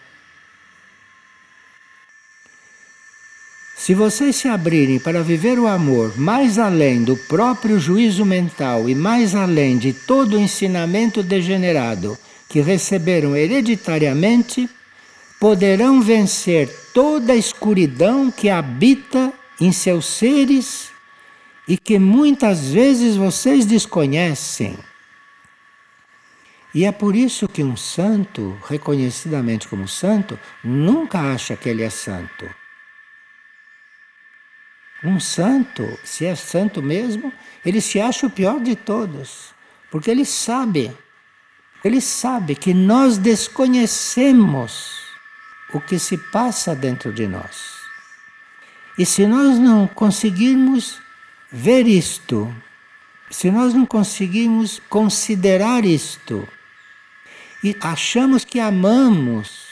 Se 3.76 3.94
vocês 3.94 4.36
se 4.36 4.46
abrirem 4.46 4.98
para 4.98 5.22
viver 5.22 5.58
o 5.58 5.66
amor 5.66 6.16
mais 6.18 6.58
além 6.58 7.02
do 7.02 7.16
próprio 7.16 7.80
juízo 7.80 8.26
mental 8.26 8.88
e 8.88 8.94
mais 8.94 9.34
além 9.34 9.78
de 9.78 9.94
todo 9.94 10.36
o 10.36 10.38
ensinamento 10.38 11.22
degenerado 11.22 12.16
que 12.46 12.60
receberam 12.60 13.34
hereditariamente, 13.34 14.68
poderão 15.40 16.02
vencer 16.02 16.68
toda 16.92 17.32
a 17.32 17.36
escuridão 17.36 18.30
que 18.30 18.50
habita 18.50 19.32
em 19.60 19.70
seus 19.72 20.06
seres 20.06 20.90
e 21.68 21.76
que 21.76 21.98
muitas 21.98 22.70
vezes 22.70 23.16
vocês 23.16 23.66
desconhecem. 23.66 24.78
E 26.74 26.84
é 26.84 26.92
por 26.92 27.16
isso 27.16 27.48
que 27.48 27.62
um 27.62 27.76
santo, 27.76 28.56
reconhecidamente 28.66 29.66
como 29.68 29.88
santo, 29.88 30.38
nunca 30.62 31.32
acha 31.32 31.56
que 31.56 31.68
ele 31.68 31.82
é 31.82 31.90
santo. 31.90 32.48
Um 35.02 35.18
santo, 35.18 35.98
se 36.04 36.26
é 36.26 36.34
santo 36.34 36.82
mesmo, 36.82 37.32
ele 37.64 37.80
se 37.80 38.00
acha 38.00 38.26
o 38.26 38.30
pior 38.30 38.60
de 38.60 38.76
todos, 38.76 39.54
porque 39.90 40.10
ele 40.10 40.24
sabe, 40.24 40.96
ele 41.82 42.00
sabe 42.00 42.54
que 42.54 42.74
nós 42.74 43.16
desconhecemos 43.16 45.00
o 45.72 45.80
que 45.80 45.98
se 45.98 46.18
passa 46.18 46.74
dentro 46.74 47.12
de 47.12 47.26
nós. 47.26 47.79
E 49.00 49.06
se 49.06 49.26
nós 49.26 49.58
não 49.58 49.86
conseguirmos 49.86 51.00
ver 51.50 51.86
isto, 51.86 52.54
se 53.30 53.50
nós 53.50 53.72
não 53.72 53.86
conseguirmos 53.86 54.78
considerar 54.90 55.86
isto, 55.86 56.46
e 57.64 57.74
achamos 57.80 58.44
que 58.44 58.60
amamos, 58.60 59.68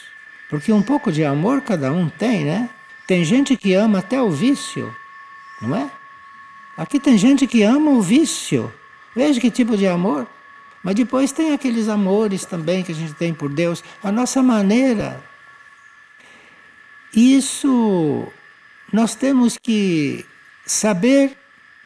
porque 0.49 0.73
um 0.73 0.81
pouco 0.81 1.11
de 1.11 1.23
amor 1.23 1.61
cada 1.61 1.93
um 1.93 2.09
tem, 2.09 2.43
né? 2.43 2.71
Tem 3.05 3.23
gente 3.23 3.55
que 3.55 3.75
ama 3.75 3.99
até 3.99 4.19
o 4.19 4.31
vício, 4.31 4.91
não 5.61 5.75
é? 5.75 5.91
Aqui 6.75 6.99
tem 6.99 7.15
gente 7.15 7.45
que 7.45 7.61
ama 7.61 7.91
o 7.91 8.01
vício. 8.01 8.73
Veja 9.15 9.39
que 9.39 9.51
tipo 9.51 9.77
de 9.77 9.85
amor. 9.85 10.25
Mas 10.83 10.95
depois 10.95 11.31
tem 11.31 11.53
aqueles 11.53 11.87
amores 11.87 12.45
também 12.45 12.81
que 12.81 12.93
a 12.93 12.95
gente 12.95 13.13
tem 13.13 13.31
por 13.31 13.49
Deus, 13.49 13.83
a 14.03 14.11
nossa 14.11 14.41
maneira. 14.41 15.23
Isso 17.13 18.33
nós 18.91 19.15
temos 19.15 19.57
que 19.57 20.25
saber 20.65 21.37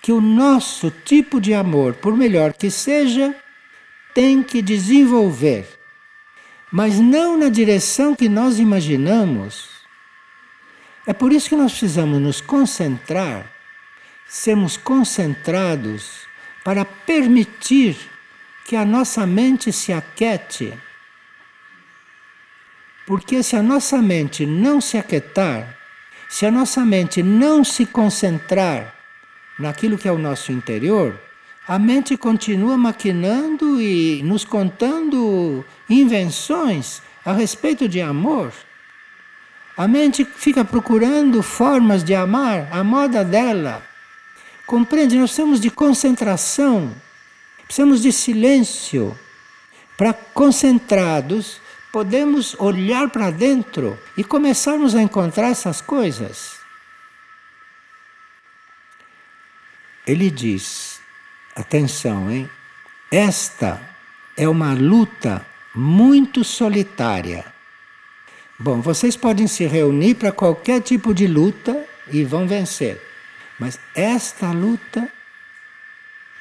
que 0.01 0.11
o 0.11 0.19
nosso 0.19 0.91
tipo 0.91 1.39
de 1.39 1.53
amor, 1.53 1.95
por 1.95 2.15
melhor 2.15 2.53
que 2.53 2.69
seja, 2.69 3.35
tem 4.13 4.43
que 4.43 4.61
desenvolver, 4.61 5.67
mas 6.71 6.99
não 6.99 7.37
na 7.37 7.49
direção 7.49 8.15
que 8.15 8.27
nós 8.29 8.59
imaginamos. 8.59 9.69
É 11.07 11.13
por 11.13 11.31
isso 11.31 11.49
que 11.49 11.55
nós 11.55 11.71
precisamos 11.71 12.21
nos 12.21 12.41
concentrar, 12.41 13.51
sermos 14.27 14.77
concentrados 14.77 16.27
para 16.63 16.85
permitir 16.85 17.97
que 18.65 18.75
a 18.75 18.85
nossa 18.85 19.25
mente 19.25 19.71
se 19.71 19.91
aquete. 19.91 20.73
Porque 23.05 23.43
se 23.43 23.55
a 23.55 23.63
nossa 23.63 24.01
mente 24.01 24.45
não 24.45 24.79
se 24.79 24.97
aquietar, 24.97 25.77
se 26.33 26.47
a 26.47 26.51
nossa 26.51 26.83
mente 26.83 27.21
não 27.21 27.63
se 27.63 27.85
concentrar 27.85 28.95
naquilo 29.59 29.99
que 29.99 30.07
é 30.07 30.11
o 30.11 30.17
nosso 30.17 30.51
interior, 30.51 31.21
a 31.67 31.77
mente 31.77 32.17
continua 32.17 32.75
maquinando 32.75 33.79
e 33.79 34.23
nos 34.23 34.43
contando 34.43 35.63
invenções 35.87 37.03
a 37.23 37.33
respeito 37.33 37.87
de 37.87 38.01
amor. 38.01 38.51
A 39.77 39.87
mente 39.87 40.25
fica 40.25 40.65
procurando 40.65 41.43
formas 41.43 42.03
de 42.03 42.15
amar, 42.15 42.67
a 42.71 42.83
moda 42.83 43.23
dela. 43.23 43.83
Compreende? 44.65 45.15
Nós 45.15 45.29
precisamos 45.29 45.59
de 45.59 45.69
concentração, 45.69 46.95
precisamos 47.65 48.01
de 48.01 48.11
silêncio 48.11 49.15
para 49.95 50.13
concentrados 50.13 51.61
podemos 51.93 52.55
olhar 52.59 53.07
para 53.11 53.29
dentro 53.29 53.99
e 54.17 54.23
começarmos 54.23 54.95
a 54.95 55.01
encontrar 55.01 55.51
essas 55.51 55.79
coisas. 55.79 56.59
Ele 60.05 60.31
diz: 60.31 60.99
atenção, 61.55 62.31
hein? 62.31 62.49
Esta 63.11 63.79
é 64.35 64.49
uma 64.49 64.73
luta 64.73 65.45
muito 65.75 66.43
solitária. 66.43 67.45
Bom, 68.59 68.81
vocês 68.81 69.15
podem 69.15 69.45
se 69.45 69.67
reunir 69.67 70.15
para 70.15 70.31
qualquer 70.31 70.81
tipo 70.81 71.13
de 71.13 71.27
luta 71.27 71.85
e 72.11 72.23
vão 72.23 72.47
vencer. 72.47 72.99
Mas 73.59 73.79
esta 73.93 74.51
luta 74.51 75.07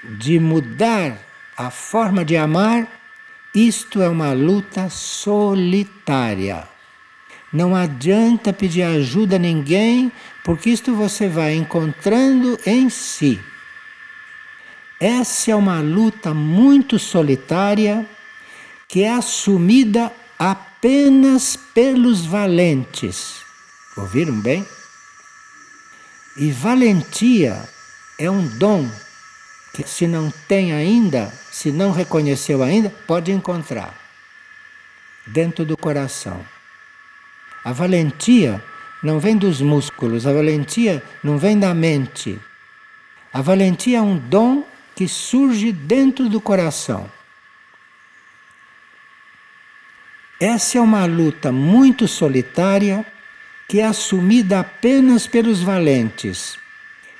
de 0.02 0.40
mudar 0.40 1.18
a 1.56 1.70
forma 1.70 2.24
de 2.24 2.36
amar, 2.38 3.01
isto 3.54 4.00
é 4.00 4.08
uma 4.08 4.32
luta 4.32 4.88
solitária. 4.88 6.66
Não 7.52 7.76
adianta 7.76 8.52
pedir 8.52 8.82
ajuda 8.82 9.36
a 9.36 9.38
ninguém, 9.38 10.10
porque 10.42 10.70
isto 10.70 10.94
você 10.94 11.28
vai 11.28 11.54
encontrando 11.54 12.58
em 12.64 12.88
si. 12.88 13.38
Essa 14.98 15.50
é 15.50 15.54
uma 15.54 15.80
luta 15.80 16.32
muito 16.32 16.98
solitária 16.98 18.08
que 18.88 19.02
é 19.02 19.10
assumida 19.10 20.12
apenas 20.38 21.56
pelos 21.56 22.24
valentes. 22.24 23.36
Ouviram 23.96 24.40
bem? 24.40 24.66
E 26.36 26.50
valentia 26.50 27.68
é 28.18 28.30
um 28.30 28.46
dom 28.56 28.88
que, 29.72 29.88
se 29.88 30.06
não 30.06 30.30
tem 30.46 30.72
ainda, 30.72 31.32
se 31.50 31.72
não 31.72 31.90
reconheceu 31.92 32.62
ainda, 32.62 32.90
pode 32.90 33.32
encontrar 33.32 33.98
dentro 35.26 35.64
do 35.64 35.76
coração. 35.76 36.44
A 37.64 37.72
valentia 37.72 38.62
não 39.02 39.18
vem 39.18 39.36
dos 39.36 39.60
músculos, 39.60 40.26
a 40.26 40.32
valentia 40.32 41.02
não 41.22 41.38
vem 41.38 41.58
da 41.58 41.72
mente. 41.72 42.38
A 43.32 43.40
valentia 43.40 43.98
é 43.98 44.02
um 44.02 44.18
dom 44.18 44.64
que 44.94 45.08
surge 45.08 45.72
dentro 45.72 46.28
do 46.28 46.40
coração. 46.40 47.10
Essa 50.40 50.78
é 50.78 50.80
uma 50.80 51.06
luta 51.06 51.52
muito 51.52 52.08
solitária 52.08 53.06
que 53.68 53.80
é 53.80 53.84
assumida 53.84 54.60
apenas 54.60 55.26
pelos 55.26 55.62
valentes, 55.62 56.58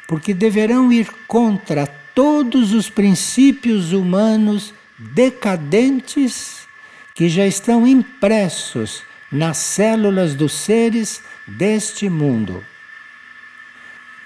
porque 0.07 0.35
deverão 0.35 0.93
ir 0.93 1.09
contra 1.27 1.87
todos 2.15 2.73
os 2.73 2.91
princípios 2.91 3.93
humanos 3.93 4.75
decadentes 4.99 6.67
que 7.15 7.29
já 7.29 7.47
estão 7.47 7.87
impressos 7.87 9.03
nas 9.31 9.57
células 9.57 10.35
dos 10.35 10.53
seres 10.53 11.23
deste 11.47 12.09
mundo. 12.09 12.65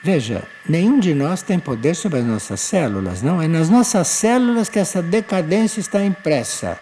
Veja, 0.02 0.44
nenhum 0.68 1.00
de 1.00 1.14
nós 1.14 1.42
tem 1.42 1.58
poder 1.58 1.94
sobre 1.94 2.20
as 2.20 2.24
nossas 2.24 2.60
células, 2.60 3.22
não? 3.22 3.42
É 3.42 3.48
nas 3.48 3.68
nossas 3.68 4.06
células 4.08 4.68
que 4.68 4.78
essa 4.78 5.02
decadência 5.02 5.80
está 5.80 6.04
impressa. 6.04 6.78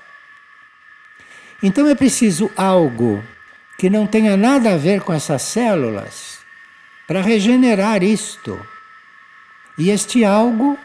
Então 1.63 1.89
é 1.89 1.95
preciso 1.95 2.51
algo 2.57 3.25
que 3.79 3.89
não 3.89 4.07
tenha 4.07 4.37
nada 4.37 4.75
a 4.75 4.77
ver 4.77 5.01
com 5.01 5.13
essas 5.13 5.43
células 5.43 6.39
para 7.07 7.23
regenerar 7.23 8.03
isto. 8.03 8.61
E 9.79 9.91
este 9.91 10.25
algo, 10.25 10.79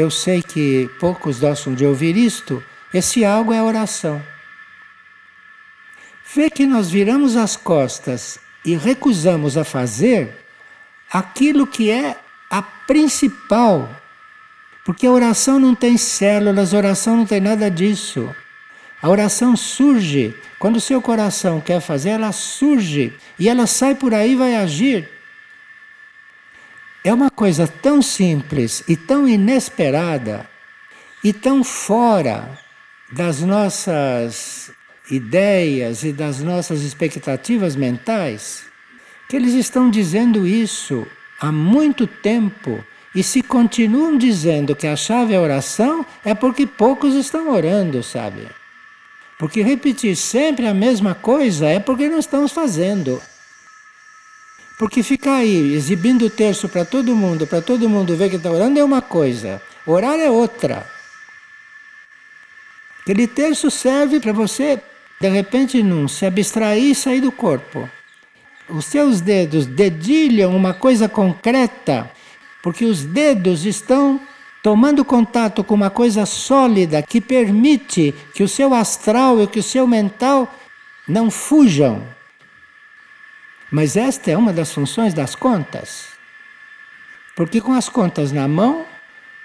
eu 0.00 0.10
sei 0.10 0.42
que 0.42 0.90
poucos 0.98 1.40
gostam 1.40 1.74
de 1.74 1.84
ouvir 1.84 2.16
isto, 2.16 2.62
esse 2.92 3.24
algo 3.24 3.52
é 3.52 3.62
oração. 3.62 4.22
Vê 6.34 6.48
que 6.48 6.64
nós 6.66 6.90
viramos 6.90 7.36
as 7.36 7.56
costas 7.56 8.38
e 8.64 8.76
recusamos 8.76 9.56
a 9.56 9.64
fazer 9.64 10.38
aquilo 11.12 11.66
que 11.66 11.90
é 11.90 12.16
a 12.50 12.62
principal. 12.62 13.88
Porque 14.84 15.06
a 15.06 15.10
oração 15.10 15.58
não 15.58 15.74
tem 15.74 15.96
células, 15.96 16.72
a 16.72 16.78
oração 16.78 17.16
não 17.16 17.26
tem 17.26 17.40
nada 17.40 17.70
disso. 17.70 18.34
A 19.02 19.08
oração 19.08 19.56
surge. 19.56 20.34
Quando 20.58 20.76
o 20.76 20.80
seu 20.80 21.00
coração 21.02 21.60
quer 21.60 21.80
fazer, 21.80 22.10
ela 22.10 22.32
surge. 22.32 23.12
E 23.38 23.48
ela 23.48 23.66
sai 23.66 23.94
por 23.94 24.14
aí 24.14 24.32
e 24.32 24.36
vai 24.36 24.56
agir. 24.56 25.08
É 27.02 27.12
uma 27.12 27.30
coisa 27.30 27.66
tão 27.66 28.02
simples 28.02 28.84
e 28.86 28.96
tão 28.96 29.26
inesperada 29.26 30.48
e 31.24 31.32
tão 31.32 31.64
fora 31.64 32.58
das 33.10 33.40
nossas 33.40 34.70
ideias 35.10 36.04
e 36.04 36.12
das 36.12 36.40
nossas 36.40 36.82
expectativas 36.82 37.74
mentais 37.74 38.64
que 39.28 39.36
eles 39.36 39.54
estão 39.54 39.88
dizendo 39.88 40.44
isso 40.46 41.06
há 41.40 41.52
muito 41.52 42.04
tempo. 42.06 42.84
E 43.14 43.22
se 43.22 43.42
continuam 43.42 44.18
dizendo 44.18 44.74
que 44.74 44.86
a 44.86 44.96
chave 44.96 45.34
é 45.34 45.38
oração, 45.38 46.04
é 46.24 46.34
porque 46.34 46.66
poucos 46.66 47.14
estão 47.14 47.50
orando, 47.50 48.02
sabe? 48.02 48.46
Porque 49.38 49.62
repetir 49.62 50.16
sempre 50.16 50.66
a 50.66 50.74
mesma 50.74 51.14
coisa 51.14 51.68
é 51.68 51.78
porque 51.78 52.08
não 52.08 52.18
estamos 52.18 52.52
fazendo. 52.52 53.22
Porque 54.80 55.00
ficar 55.04 55.36
aí 55.36 55.74
exibindo 55.74 56.24
o 56.26 56.30
terço 56.30 56.68
para 56.68 56.84
todo 56.84 57.14
mundo, 57.14 57.46
para 57.46 57.62
todo 57.62 57.88
mundo 57.88 58.16
ver 58.16 58.30
que 58.30 58.36
está 58.36 58.50
orando 58.50 58.80
é 58.80 58.82
uma 58.82 59.00
coisa, 59.00 59.62
orar 59.86 60.18
é 60.18 60.28
outra. 60.28 60.84
Aquele 63.02 63.28
terço 63.28 63.70
serve 63.70 64.18
para 64.18 64.32
você, 64.32 64.80
de 65.20 65.28
repente, 65.28 65.80
não 65.84 66.08
se 66.08 66.26
abstrair 66.26 66.82
e 66.82 66.94
sair 66.94 67.20
do 67.20 67.30
corpo 67.30 67.88
os 68.70 68.86
seus 68.86 69.20
dedos 69.20 69.66
dedilham 69.66 70.56
uma 70.56 70.72
coisa 70.72 71.08
concreta, 71.08 72.10
porque 72.62 72.84
os 72.84 73.04
dedos 73.04 73.64
estão 73.64 74.20
tomando 74.62 75.04
contato 75.04 75.64
com 75.64 75.74
uma 75.74 75.90
coisa 75.90 76.26
sólida 76.26 77.02
que 77.02 77.20
permite 77.20 78.14
que 78.34 78.42
o 78.42 78.48
seu 78.48 78.74
astral 78.74 79.42
e 79.42 79.46
que 79.46 79.58
o 79.58 79.62
seu 79.62 79.86
mental 79.86 80.52
não 81.08 81.30
fujam. 81.30 82.02
Mas 83.70 83.96
esta 83.96 84.30
é 84.30 84.36
uma 84.36 84.52
das 84.52 84.72
funções 84.72 85.14
das 85.14 85.34
contas. 85.34 86.08
Porque 87.36 87.60
com 87.60 87.72
as 87.72 87.88
contas 87.88 88.32
na 88.32 88.48
mão, 88.48 88.84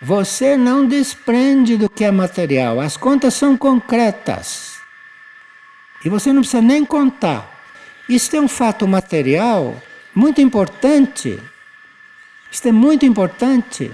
você 0.02 0.58
não 0.58 0.86
desprende 0.86 1.78
do 1.78 1.90
que 1.90 2.04
é 2.04 2.12
material. 2.12 2.80
As 2.80 2.98
contas 2.98 3.34
são 3.34 3.56
concretas. 3.56 4.80
E 6.04 6.10
você 6.10 6.34
não 6.34 6.42
precisa 6.42 6.62
nem 6.62 6.84
contar. 6.84 7.52
Isto 8.08 8.36
é 8.36 8.42
um 8.42 8.48
fato 8.48 8.88
material 8.88 9.82
muito 10.14 10.42
importante. 10.42 11.40
Isto 12.52 12.68
é 12.68 12.72
muito 12.72 13.06
importante. 13.06 13.92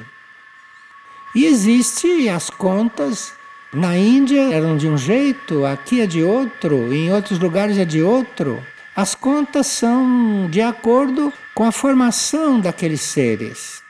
E 1.35 1.45
existe 1.45 2.27
as 2.29 2.49
contas. 2.49 3.33
Na 3.73 3.97
Índia 3.97 4.53
eram 4.53 4.75
de 4.75 4.89
um 4.89 4.97
jeito, 4.97 5.65
aqui 5.65 6.01
é 6.01 6.05
de 6.05 6.21
outro, 6.21 6.93
em 6.93 7.09
outros 7.09 7.39
lugares 7.39 7.77
é 7.77 7.85
de 7.85 8.01
outro. 8.01 8.61
As 8.95 9.15
contas 9.15 9.67
são 9.67 10.49
de 10.49 10.61
acordo 10.61 11.31
com 11.55 11.63
a 11.63 11.71
formação 11.71 12.59
daqueles 12.59 13.01
seres. 13.01 13.81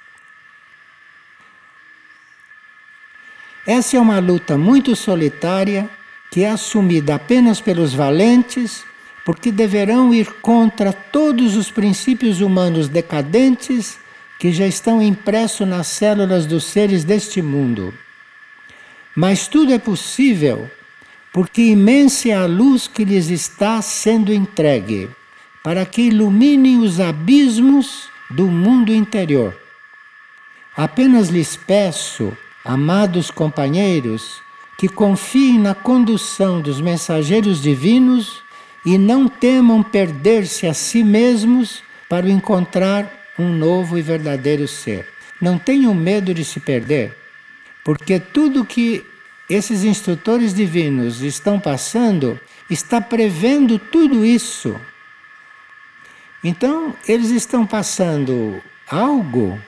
Essa 3.66 3.98
é 3.98 4.00
uma 4.00 4.20
luta 4.20 4.58
muito 4.58 4.96
solitária 4.96 5.90
que 6.32 6.44
é 6.44 6.50
assumida 6.50 7.16
apenas 7.16 7.60
pelos 7.60 7.94
valentes, 7.94 8.84
porque 9.26 9.52
deverão 9.52 10.14
ir 10.14 10.32
contra 10.42 10.94
todos 10.94 11.56
os 11.58 11.70
princípios 11.70 12.40
humanos 12.40 12.88
decadentes 12.88 14.00
que 14.40 14.52
já 14.52 14.66
estão 14.66 15.02
impressos 15.02 15.68
nas 15.68 15.88
células 15.88 16.46
dos 16.46 16.64
seres 16.64 17.04
deste 17.04 17.42
mundo. 17.42 17.94
Mas 19.16 19.48
tudo 19.48 19.74
é 19.74 19.78
possível 19.78 20.70
porque 21.32 21.62
imensa 21.62 22.30
é 22.30 22.34
a 22.34 22.46
luz 22.46 22.88
que 22.88 23.06
lhes 23.06 23.30
está 23.30 23.82
sendo 23.82 24.34
entregue 24.34 25.10
para 25.64 25.86
que 25.86 26.04
iluminem 26.04 26.80
os 26.80 27.00
abismos 27.00 28.10
do 28.30 28.48
mundo 28.48 28.94
interior. 28.94 29.56
Apenas 30.76 31.30
lhes 31.30 31.56
peço, 31.56 32.36
amados 32.66 33.30
companheiros, 33.30 34.42
que 34.78 34.90
confiem 34.90 35.60
na 35.60 35.76
condução 35.76 36.60
dos 36.60 36.82
mensageiros 36.82 37.62
divinos 37.62 38.42
e 38.86 38.98
não 38.98 39.28
temam 39.28 39.84
perder-se 39.84 40.66
a 40.66 40.74
si 40.74 41.04
mesmos 41.04 41.84
para 42.10 42.30
encontrar 42.30 43.12
um 43.38 43.50
novo 43.54 43.98
e 43.98 44.02
verdadeiro 44.02 44.68
ser. 44.68 45.08
Não 45.40 45.58
tenham 45.58 45.94
medo 45.94 46.34
de 46.34 46.44
se 46.44 46.60
perder, 46.60 47.16
porque 47.84 48.20
tudo 48.20 48.66
que 48.66 49.06
esses 49.54 49.84
instrutores 49.84 50.54
divinos 50.54 51.22
estão 51.22 51.60
passando 51.60 52.40
está 52.70 53.02
prevendo 53.02 53.78
tudo 53.78 54.26
isso. 54.26 54.80
Então, 56.44 56.96
eles 57.08 57.30
estão 57.30 57.68
passando 57.68 58.62
algo 58.90 59.62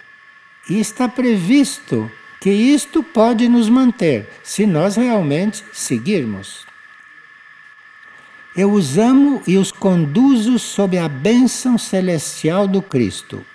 e 0.70 0.80
está 0.80 1.08
previsto 1.08 2.10
que 2.40 2.50
isto 2.50 3.04
pode 3.04 3.48
nos 3.48 3.70
manter, 3.70 4.30
se 4.42 4.66
nós 4.66 4.96
realmente 4.96 5.64
seguirmos. 5.72 6.66
Eu 8.56 8.72
os 8.72 8.98
amo 8.98 9.42
e 9.48 9.58
os 9.58 9.72
conduzo 9.72 10.60
sob 10.60 10.98
a 10.98 11.08
bênção 11.08 11.78
celestial 11.78 12.68
do 12.68 12.82
Cristo. 12.82 13.46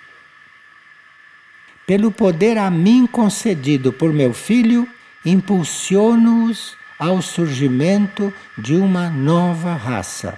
Pelo 1.87 2.11
poder 2.11 2.57
a 2.57 2.69
mim 2.69 3.07
concedido 3.07 3.91
por 3.91 4.13
meu 4.13 4.33
Filho, 4.33 4.87
impulsiono-os 5.25 6.77
ao 6.97 7.21
surgimento 7.21 8.33
de 8.57 8.75
uma 8.75 9.09
nova 9.09 9.73
raça. 9.73 10.37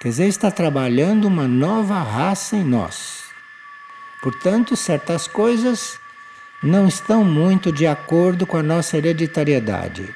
Quer 0.00 0.08
dizer, 0.08 0.26
está 0.26 0.50
trabalhando 0.50 1.26
uma 1.26 1.48
nova 1.48 2.02
raça 2.02 2.56
em 2.56 2.64
nós. 2.64 3.24
Portanto, 4.20 4.76
certas 4.76 5.26
coisas 5.26 5.98
não 6.62 6.88
estão 6.88 7.24
muito 7.24 7.70
de 7.70 7.86
acordo 7.86 8.46
com 8.46 8.56
a 8.56 8.62
nossa 8.62 8.96
hereditariedade. 8.96 10.14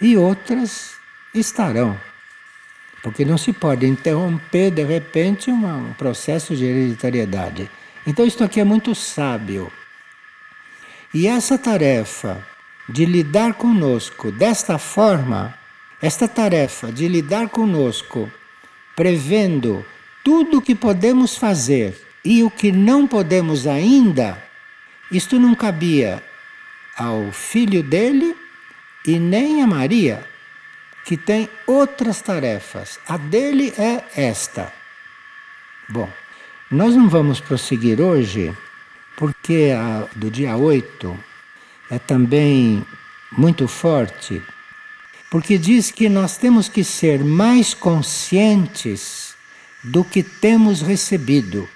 E 0.00 0.16
outras 0.16 0.96
estarão. 1.34 1.98
Porque 3.02 3.24
não 3.24 3.38
se 3.38 3.52
pode 3.52 3.86
interromper 3.86 4.70
de 4.70 4.84
repente 4.84 5.50
um 5.50 5.92
processo 5.94 6.56
de 6.56 6.64
hereditariedade. 6.64 7.70
Então, 8.06 8.26
isto 8.26 8.42
aqui 8.42 8.60
é 8.60 8.64
muito 8.64 8.94
sábio. 8.94 9.72
E 11.14 11.26
essa 11.26 11.58
tarefa 11.58 12.46
de 12.88 13.04
lidar 13.04 13.54
conosco 13.54 14.32
desta 14.32 14.78
forma, 14.78 15.54
esta 16.00 16.26
tarefa 16.26 16.90
de 16.90 17.06
lidar 17.06 17.48
conosco, 17.48 18.30
prevendo 18.96 19.84
tudo 20.24 20.58
o 20.58 20.62
que 20.62 20.74
podemos 20.74 21.36
fazer 21.36 22.00
e 22.24 22.42
o 22.42 22.50
que 22.50 22.72
não 22.72 23.06
podemos 23.06 23.66
ainda, 23.66 24.42
isto 25.10 25.38
não 25.38 25.54
cabia 25.54 26.22
ao 26.96 27.30
filho 27.32 27.82
dele 27.82 28.34
e 29.06 29.18
nem 29.18 29.62
a 29.62 29.66
Maria, 29.66 30.24
que 31.04 31.16
tem 31.16 31.48
outras 31.66 32.22
tarefas. 32.22 32.98
A 33.06 33.16
dele 33.16 33.74
é 33.76 34.04
esta. 34.16 34.72
Bom, 35.88 36.08
nós 36.70 36.94
não 36.94 37.08
vamos 37.08 37.40
prosseguir 37.40 38.00
hoje, 38.00 38.56
porque 39.22 39.72
a 39.72 40.08
do 40.16 40.28
dia 40.28 40.56
8 40.56 41.16
é 41.92 41.96
também 41.96 42.84
muito 43.30 43.68
forte, 43.68 44.42
porque 45.30 45.56
diz 45.56 45.92
que 45.92 46.08
nós 46.08 46.36
temos 46.36 46.68
que 46.68 46.82
ser 46.82 47.22
mais 47.22 47.72
conscientes 47.72 49.36
do 49.84 50.02
que 50.02 50.24
temos 50.24 50.82
recebido. 50.82 51.68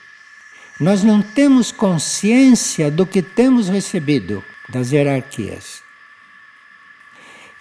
Nós 0.81 1.05
não 1.05 1.23
temos 1.23 1.71
consciência 1.71 2.91
do 2.91 3.07
que 3.07 3.23
temos 3.23 3.69
recebido 3.69 4.43
das 4.69 4.91
hierarquias. 4.91 5.85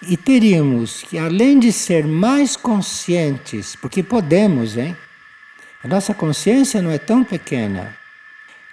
E 0.02 0.16
teríamos 0.16 1.04
que, 1.04 1.16
além 1.16 1.60
de 1.60 1.70
ser 1.70 2.04
mais 2.08 2.56
conscientes, 2.56 3.76
porque 3.76 4.02
podemos, 4.02 4.76
hein? 4.76 4.96
A 5.84 5.86
nossa 5.86 6.12
consciência 6.12 6.82
não 6.82 6.90
é 6.90 6.98
tão 6.98 7.22
pequena. 7.22 7.96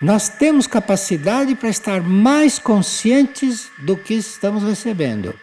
Nós 0.04 0.28
temos 0.28 0.68
capacidade 0.68 1.56
para 1.56 1.70
estar 1.70 2.04
mais 2.04 2.60
conscientes 2.60 3.70
do 3.78 3.96
que 3.96 4.14
estamos 4.16 4.62
recebendo 4.62 5.34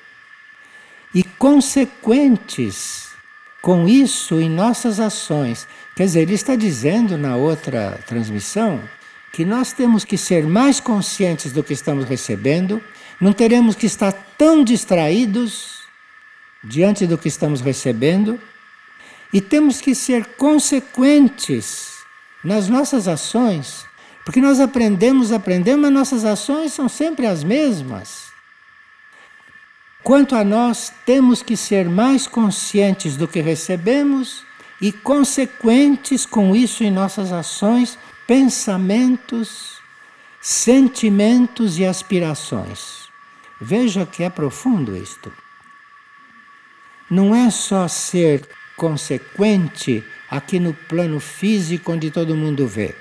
e 1.14 1.24
consequentes 1.24 3.08
com 3.62 3.88
isso 3.88 4.38
em 4.38 4.50
nossas 4.50 5.00
ações. 5.00 5.66
Quer 5.96 6.04
dizer, 6.04 6.20
ele 6.20 6.34
está 6.34 6.56
dizendo 6.56 7.16
na 7.16 7.36
outra 7.36 7.98
transmissão 8.06 8.82
que 9.32 9.46
nós 9.46 9.72
temos 9.72 10.04
que 10.04 10.18
ser 10.18 10.44
mais 10.44 10.78
conscientes 10.78 11.52
do 11.52 11.64
que 11.64 11.72
estamos 11.72 12.04
recebendo, 12.04 12.82
não 13.18 13.32
teremos 13.32 13.74
que 13.74 13.86
estar 13.86 14.12
tão 14.36 14.62
distraídos 14.62 15.84
diante 16.62 17.06
do 17.06 17.16
que 17.16 17.28
estamos 17.28 17.62
recebendo 17.62 18.38
e 19.32 19.40
temos 19.40 19.80
que 19.80 19.94
ser 19.94 20.26
consequentes 20.36 21.94
nas 22.44 22.68
nossas 22.68 23.08
ações, 23.08 23.88
porque 24.24 24.40
nós 24.40 24.60
aprendemos, 24.60 25.32
aprendemos, 25.32 25.82
mas 25.82 25.92
nossas 25.92 26.24
ações 26.24 26.72
são 26.72 26.88
sempre 26.88 27.26
as 27.26 27.42
mesmas. 27.42 28.30
Quanto 30.02 30.34
a 30.34 30.42
nós, 30.42 30.92
temos 31.04 31.42
que 31.42 31.56
ser 31.56 31.88
mais 31.88 32.26
conscientes 32.26 33.16
do 33.16 33.28
que 33.28 33.40
recebemos 33.40 34.44
e 34.80 34.90
consequentes 34.90 36.24
com 36.24 36.56
isso 36.56 36.82
em 36.82 36.90
nossas 36.90 37.32
ações, 37.32 37.98
pensamentos, 38.26 39.78
sentimentos 40.40 41.78
e 41.78 41.84
aspirações. 41.84 43.10
Veja 43.60 44.06
que 44.06 44.22
é 44.22 44.30
profundo 44.30 44.96
isto. 44.96 45.30
Não 47.10 47.34
é 47.34 47.50
só 47.50 47.86
ser 47.88 48.48
consequente 48.76 50.02
aqui 50.30 50.58
no 50.58 50.72
plano 50.72 51.20
físico 51.20 51.92
onde 51.92 52.10
todo 52.10 52.36
mundo 52.36 52.66
vê. 52.66 52.94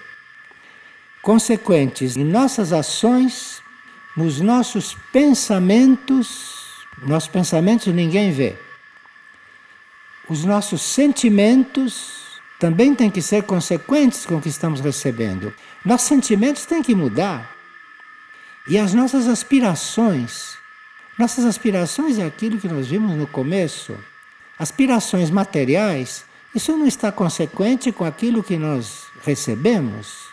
Consequentes 1.21 2.15
em 2.15 2.23
nossas 2.23 2.71
ações, 2.71 3.61
nos 4.15 4.39
nossos 4.39 4.95
pensamentos 5.11 6.59
nossos 7.03 7.29
pensamentos 7.29 7.87
ninguém 7.87 8.31
vê. 8.31 8.57
Os 10.27 10.43
nossos 10.43 10.81
sentimentos 10.81 12.19
também 12.59 12.93
têm 12.93 13.09
que 13.09 13.21
ser 13.21 13.43
consequentes 13.43 14.25
com 14.25 14.35
o 14.35 14.41
que 14.41 14.49
estamos 14.49 14.81
recebendo. 14.81 15.53
Nossos 15.83 16.07
sentimentos 16.07 16.65
têm 16.65 16.83
que 16.83 16.93
mudar. 16.93 17.55
E 18.67 18.77
as 18.77 18.93
nossas 18.93 19.27
aspirações. 19.27 20.57
Nossas 21.17 21.45
aspirações 21.45 22.19
é 22.19 22.25
aquilo 22.25 22.59
que 22.59 22.67
nós 22.67 22.87
vimos 22.87 23.15
no 23.15 23.25
começo. 23.25 23.97
Aspirações 24.57 25.29
materiais, 25.29 26.25
isso 26.53 26.75
não 26.75 26.85
está 26.85 27.11
consequente 27.11 27.91
com 27.91 28.03
aquilo 28.03 28.43
que 28.43 28.57
nós 28.57 29.05
recebemos. 29.23 30.28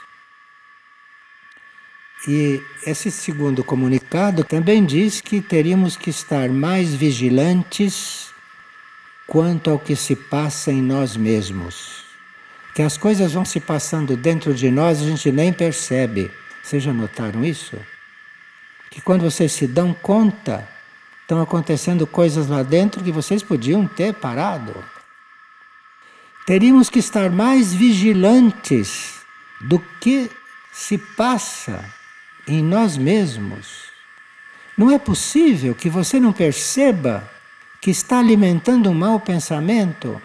E 2.27 2.61
esse 2.85 3.09
segundo 3.11 3.63
comunicado 3.63 4.43
também 4.43 4.85
diz 4.85 5.21
que 5.21 5.41
teríamos 5.41 5.97
que 5.97 6.11
estar 6.11 6.49
mais 6.49 6.93
vigilantes 6.93 8.31
quanto 9.29 9.71
ao 9.71 9.79
que 9.79 9.95
se 9.95 10.17
passa 10.17 10.73
em 10.73 10.83
nós 10.83 11.17
mesmos. 11.17 12.05
Que 12.75 12.83
as 12.83 12.97
coisas 12.97 13.33
vão 13.33 13.45
se 13.45 13.61
passando 13.61 14.17
dentro 14.17 14.53
de 14.53 14.71
nós, 14.71 15.01
a 15.01 15.05
gente 15.05 15.31
nem 15.31 15.53
percebe. 15.53 16.31
Vocês 16.63 16.83
já 16.83 16.93
notaram 16.93 17.45
isso? 17.45 17.79
Que 18.91 19.01
quando 19.01 19.23
vocês 19.23 19.53
se 19.53 19.69
dão 19.69 19.95
conta, 19.95 20.69
estão 21.23 21.41
acontecendo 21.41 22.09
coisas 22.09 22.49
lá 22.49 22.65
dentro 22.65 23.05
que 23.05 23.13
vocês 23.13 23.41
podiam 23.41 23.87
ter 23.87 24.13
parado. 24.15 24.75
Teríamos 26.45 26.91
que 26.91 26.99
estar 26.99 27.31
mais 27.31 27.73
vigilantes 27.73 29.21
do 29.61 29.79
que 30.01 30.29
se 30.73 30.99
passa 30.99 31.96
em 32.47 32.63
nós 32.63 32.97
mesmos. 32.97 33.87
Não 34.77 34.91
é 34.91 34.99
possível 34.99 35.75
que 35.75 35.89
você 35.89 36.21
não 36.21 36.33
perceba 36.33 37.29
que 37.81 37.91
está 37.91 38.19
alimentando 38.19 38.91
um 38.91 38.95
mau 38.95 39.19
pensamento. 39.19 40.21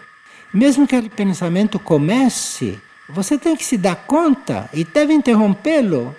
Mesmo 0.52 0.86
que 0.86 0.94
aquele 0.94 1.10
pensamento 1.10 1.78
comece, 1.78 2.78
você 3.08 3.38
tem 3.38 3.56
que 3.56 3.64
se 3.64 3.76
dar 3.76 3.96
conta 3.96 4.68
e 4.72 4.84
deve 4.84 5.12
interrompê-lo. 5.12 6.14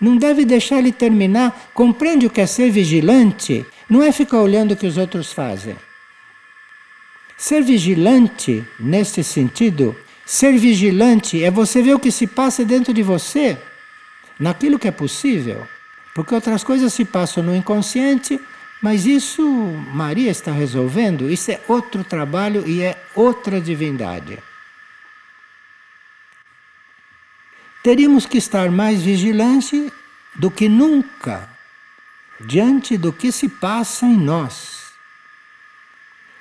Não 0.00 0.16
deve 0.16 0.44
deixar 0.44 0.78
ele 0.78 0.92
terminar. 0.92 1.70
Compreende 1.72 2.26
o 2.26 2.30
que 2.30 2.40
é 2.40 2.46
ser 2.46 2.70
vigilante? 2.70 3.64
Não 3.88 4.02
é 4.02 4.12
ficar 4.12 4.40
olhando 4.40 4.72
o 4.72 4.76
que 4.76 4.86
os 4.86 4.98
outros 4.98 5.32
fazem. 5.32 5.76
Ser 7.36 7.62
vigilante, 7.62 8.64
neste 8.78 9.24
sentido, 9.24 9.96
ser 10.24 10.56
vigilante 10.58 11.42
é 11.42 11.50
você 11.50 11.82
ver 11.82 11.94
o 11.94 11.98
que 11.98 12.10
se 12.10 12.26
passa 12.26 12.64
dentro 12.64 12.92
de 12.92 13.02
você, 13.02 13.58
naquilo 14.38 14.78
que 14.78 14.88
é 14.88 14.92
possível. 14.92 15.66
Porque 16.14 16.34
outras 16.34 16.62
coisas 16.62 16.92
se 16.92 17.04
passam 17.04 17.42
no 17.42 17.54
inconsciente 17.54 18.40
mas 18.84 19.06
isso 19.06 19.42
Maria 19.94 20.30
está 20.30 20.52
resolvendo, 20.52 21.30
isso 21.30 21.50
é 21.50 21.58
outro 21.66 22.04
trabalho 22.04 22.68
e 22.68 22.82
é 22.82 23.02
outra 23.14 23.58
divindade. 23.58 24.38
Teríamos 27.82 28.26
que 28.26 28.36
estar 28.36 28.70
mais 28.70 29.00
vigilantes 29.00 29.90
do 30.34 30.50
que 30.50 30.68
nunca 30.68 31.48
diante 32.38 32.98
do 32.98 33.10
que 33.10 33.32
se 33.32 33.48
passa 33.48 34.04
em 34.04 34.18
nós. 34.18 34.92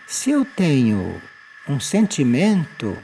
Se 0.06 0.30
eu 0.30 0.44
tenho 0.44 1.22
um 1.66 1.80
sentimento, 1.80 2.98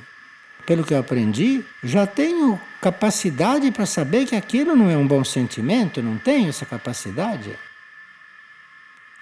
pelo 0.66 0.84
que 0.84 0.94
eu 0.94 1.00
aprendi, 1.00 1.64
já 1.82 2.06
tenho 2.06 2.60
capacidade 2.82 3.72
para 3.72 3.86
saber 3.86 4.26
que 4.26 4.36
aquilo 4.36 4.76
não 4.76 4.90
é 4.90 4.98
um 4.98 5.08
bom 5.08 5.24
sentimento, 5.24 6.02
não 6.02 6.18
tenho 6.18 6.50
essa 6.50 6.66
capacidade. 6.66 7.58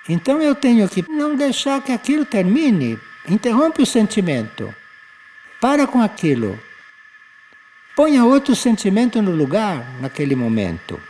Então 0.07 0.41
eu 0.41 0.55
tenho 0.55 0.87
que 0.87 1.03
não 1.09 1.35
deixar 1.35 1.81
que 1.81 1.91
aquilo 1.91 2.25
termine. 2.25 2.99
Interrompe 3.27 3.81
o 3.81 3.85
sentimento. 3.85 4.73
Para 5.59 5.85
com 5.85 6.01
aquilo. 6.01 6.57
Ponha 7.95 8.23
outro 8.23 8.55
sentimento 8.55 9.21
no 9.21 9.31
lugar 9.31 9.99
naquele 9.99 10.35
momento. 10.35 11.01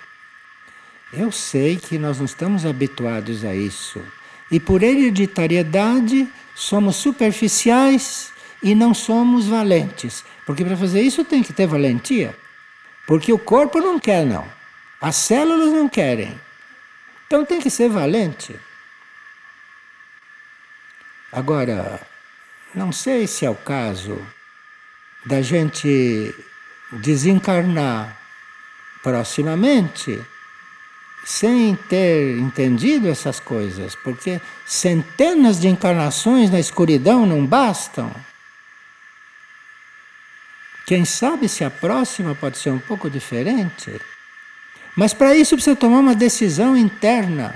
Eu 1.13 1.31
sei 1.31 1.77
que 1.77 1.97
nós 1.97 2.17
não 2.17 2.25
estamos 2.25 2.65
habituados 2.65 3.45
a 3.45 3.53
isso. 3.53 4.01
E 4.49 4.59
por 4.59 4.81
hereditariedade 4.81 6.27
somos 6.55 6.95
superficiais 6.95 8.31
e 8.61 8.73
não 8.75 8.93
somos 8.93 9.47
valentes. 9.47 10.23
Porque 10.45 10.63
para 10.63 10.77
fazer 10.77 11.01
isso 11.01 11.23
tem 11.23 11.43
que 11.43 11.53
ter 11.53 11.67
valentia. 11.67 12.37
Porque 13.05 13.31
o 13.31 13.39
corpo 13.39 13.79
não 13.79 13.99
quer, 13.99 14.25
não. 14.25 14.47
As 14.99 15.15
células 15.15 15.71
não 15.71 15.87
querem. 15.87 16.39
Então 17.25 17.45
tem 17.45 17.59
que 17.59 17.69
ser 17.69 17.89
valente. 17.89 18.55
Agora, 21.31 22.01
não 22.73 22.91
sei 22.91 23.27
se 23.27 23.45
é 23.45 23.49
o 23.49 23.55
caso 23.55 24.17
da 25.25 25.41
gente 25.41 26.33
desencarnar 26.91 28.17
proximamente 29.03 30.19
sem 31.25 31.75
ter 31.75 32.37
entendido 32.37 33.09
essas 33.09 33.37
coisas, 33.37 33.95
porque 33.95 34.39
centenas 34.65 35.59
de 35.59 35.67
encarnações 35.67 36.49
na 36.49 36.59
escuridão 36.59 37.25
não 37.25 37.45
bastam. 37.45 38.09
Quem 40.87 41.03
sabe 41.03 41.49
se 41.49 41.65
a 41.65 41.69
próxima 41.69 42.33
pode 42.33 42.57
ser 42.57 42.69
um 42.69 42.79
pouco 42.79 43.09
diferente. 43.09 43.99
Mas 44.95 45.13
para 45.13 45.35
isso 45.35 45.55
precisa 45.55 45.75
tomar 45.75 45.99
uma 45.99 46.15
decisão 46.15 46.77
interna. 46.77 47.53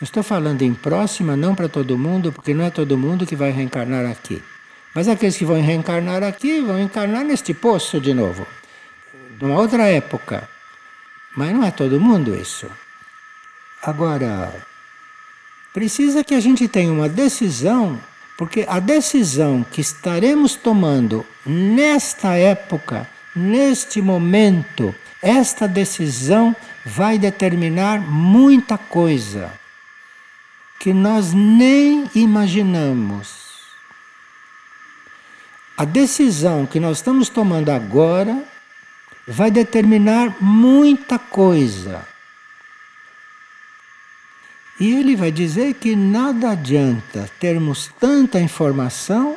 Estou 0.00 0.22
falando 0.22 0.62
em 0.62 0.72
próxima, 0.72 1.36
não 1.36 1.54
para 1.54 1.68
todo 1.68 1.98
mundo, 1.98 2.32
porque 2.32 2.54
não 2.54 2.64
é 2.64 2.70
todo 2.70 2.96
mundo 2.96 3.26
que 3.26 3.36
vai 3.36 3.50
reencarnar 3.50 4.10
aqui. 4.10 4.42
Mas 4.94 5.06
aqueles 5.06 5.36
que 5.36 5.44
vão 5.44 5.60
reencarnar 5.60 6.22
aqui 6.22 6.62
vão 6.62 6.80
encarnar 6.80 7.24
neste 7.24 7.52
poço 7.52 8.00
de 8.00 8.14
novo, 8.14 8.46
numa 9.38 9.60
outra 9.60 9.86
época. 9.86 10.48
Mas 11.36 11.52
não 11.52 11.62
é 11.62 11.70
todo 11.70 12.00
mundo 12.00 12.34
isso. 12.34 12.70
Agora, 13.82 14.50
precisa 15.74 16.24
que 16.24 16.34
a 16.34 16.40
gente 16.40 16.66
tenha 16.68 16.90
uma 16.90 17.08
decisão, 17.08 18.00
porque 18.38 18.64
a 18.68 18.78
decisão 18.78 19.64
que 19.64 19.80
estaremos 19.80 20.54
tomando 20.54 21.26
nesta 21.44 22.36
época, 22.36 23.10
neste 23.34 24.00
momento, 24.00 24.94
esta 25.20 25.66
decisão 25.66 26.54
vai 26.86 27.18
determinar 27.18 28.00
muita 28.00 28.78
coisa 28.78 29.52
que 30.78 30.94
nós 30.94 31.32
nem 31.34 32.08
imaginamos. 32.14 33.48
A 35.76 35.84
decisão 35.84 36.64
que 36.64 36.78
nós 36.78 36.98
estamos 36.98 37.28
tomando 37.28 37.70
agora 37.70 38.40
vai 39.26 39.50
determinar 39.50 40.36
muita 40.40 41.18
coisa. 41.18 42.06
E 44.80 44.94
ele 44.94 45.16
vai 45.16 45.32
dizer 45.32 45.74
que 45.74 45.96
nada 45.96 46.50
adianta 46.50 47.28
termos 47.40 47.90
tanta 47.98 48.40
informação 48.40 49.36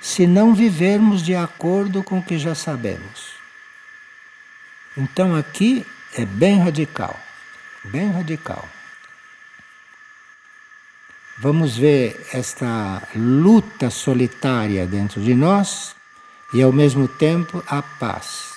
se 0.00 0.26
não 0.26 0.54
vivermos 0.54 1.22
de 1.22 1.34
acordo 1.34 2.02
com 2.02 2.18
o 2.18 2.22
que 2.22 2.38
já 2.38 2.54
sabemos. 2.54 3.34
Então 4.96 5.34
aqui 5.34 5.84
é 6.14 6.24
bem 6.24 6.60
radical, 6.60 7.18
bem 7.84 8.10
radical. 8.10 8.66
Vamos 11.38 11.76
ver 11.76 12.26
esta 12.32 13.06
luta 13.14 13.90
solitária 13.90 14.86
dentro 14.86 15.20
de 15.20 15.34
nós 15.34 15.94
e 16.54 16.62
ao 16.62 16.72
mesmo 16.72 17.06
tempo 17.06 17.62
a 17.66 17.82
paz, 17.82 18.54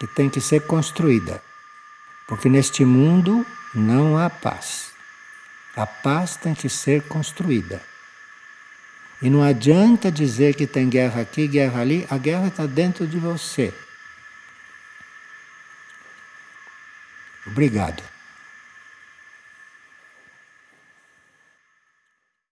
que 0.00 0.06
tem 0.08 0.28
que 0.28 0.40
ser 0.40 0.66
construída. 0.66 1.40
Porque 2.26 2.48
neste 2.48 2.84
mundo 2.84 3.46
não 3.72 4.18
há 4.18 4.28
paz. 4.28 4.89
A 5.76 5.86
paz 5.86 6.36
tem 6.36 6.54
que 6.54 6.68
ser 6.68 7.02
construída. 7.02 7.80
E 9.22 9.28
não 9.28 9.42
adianta 9.42 10.10
dizer 10.10 10.54
que 10.54 10.66
tem 10.66 10.88
guerra 10.88 11.20
aqui, 11.20 11.46
guerra 11.46 11.80
ali, 11.80 12.06
a 12.10 12.16
guerra 12.16 12.48
está 12.48 12.66
dentro 12.66 13.06
de 13.06 13.18
você. 13.18 13.72
Obrigado. 17.46 18.02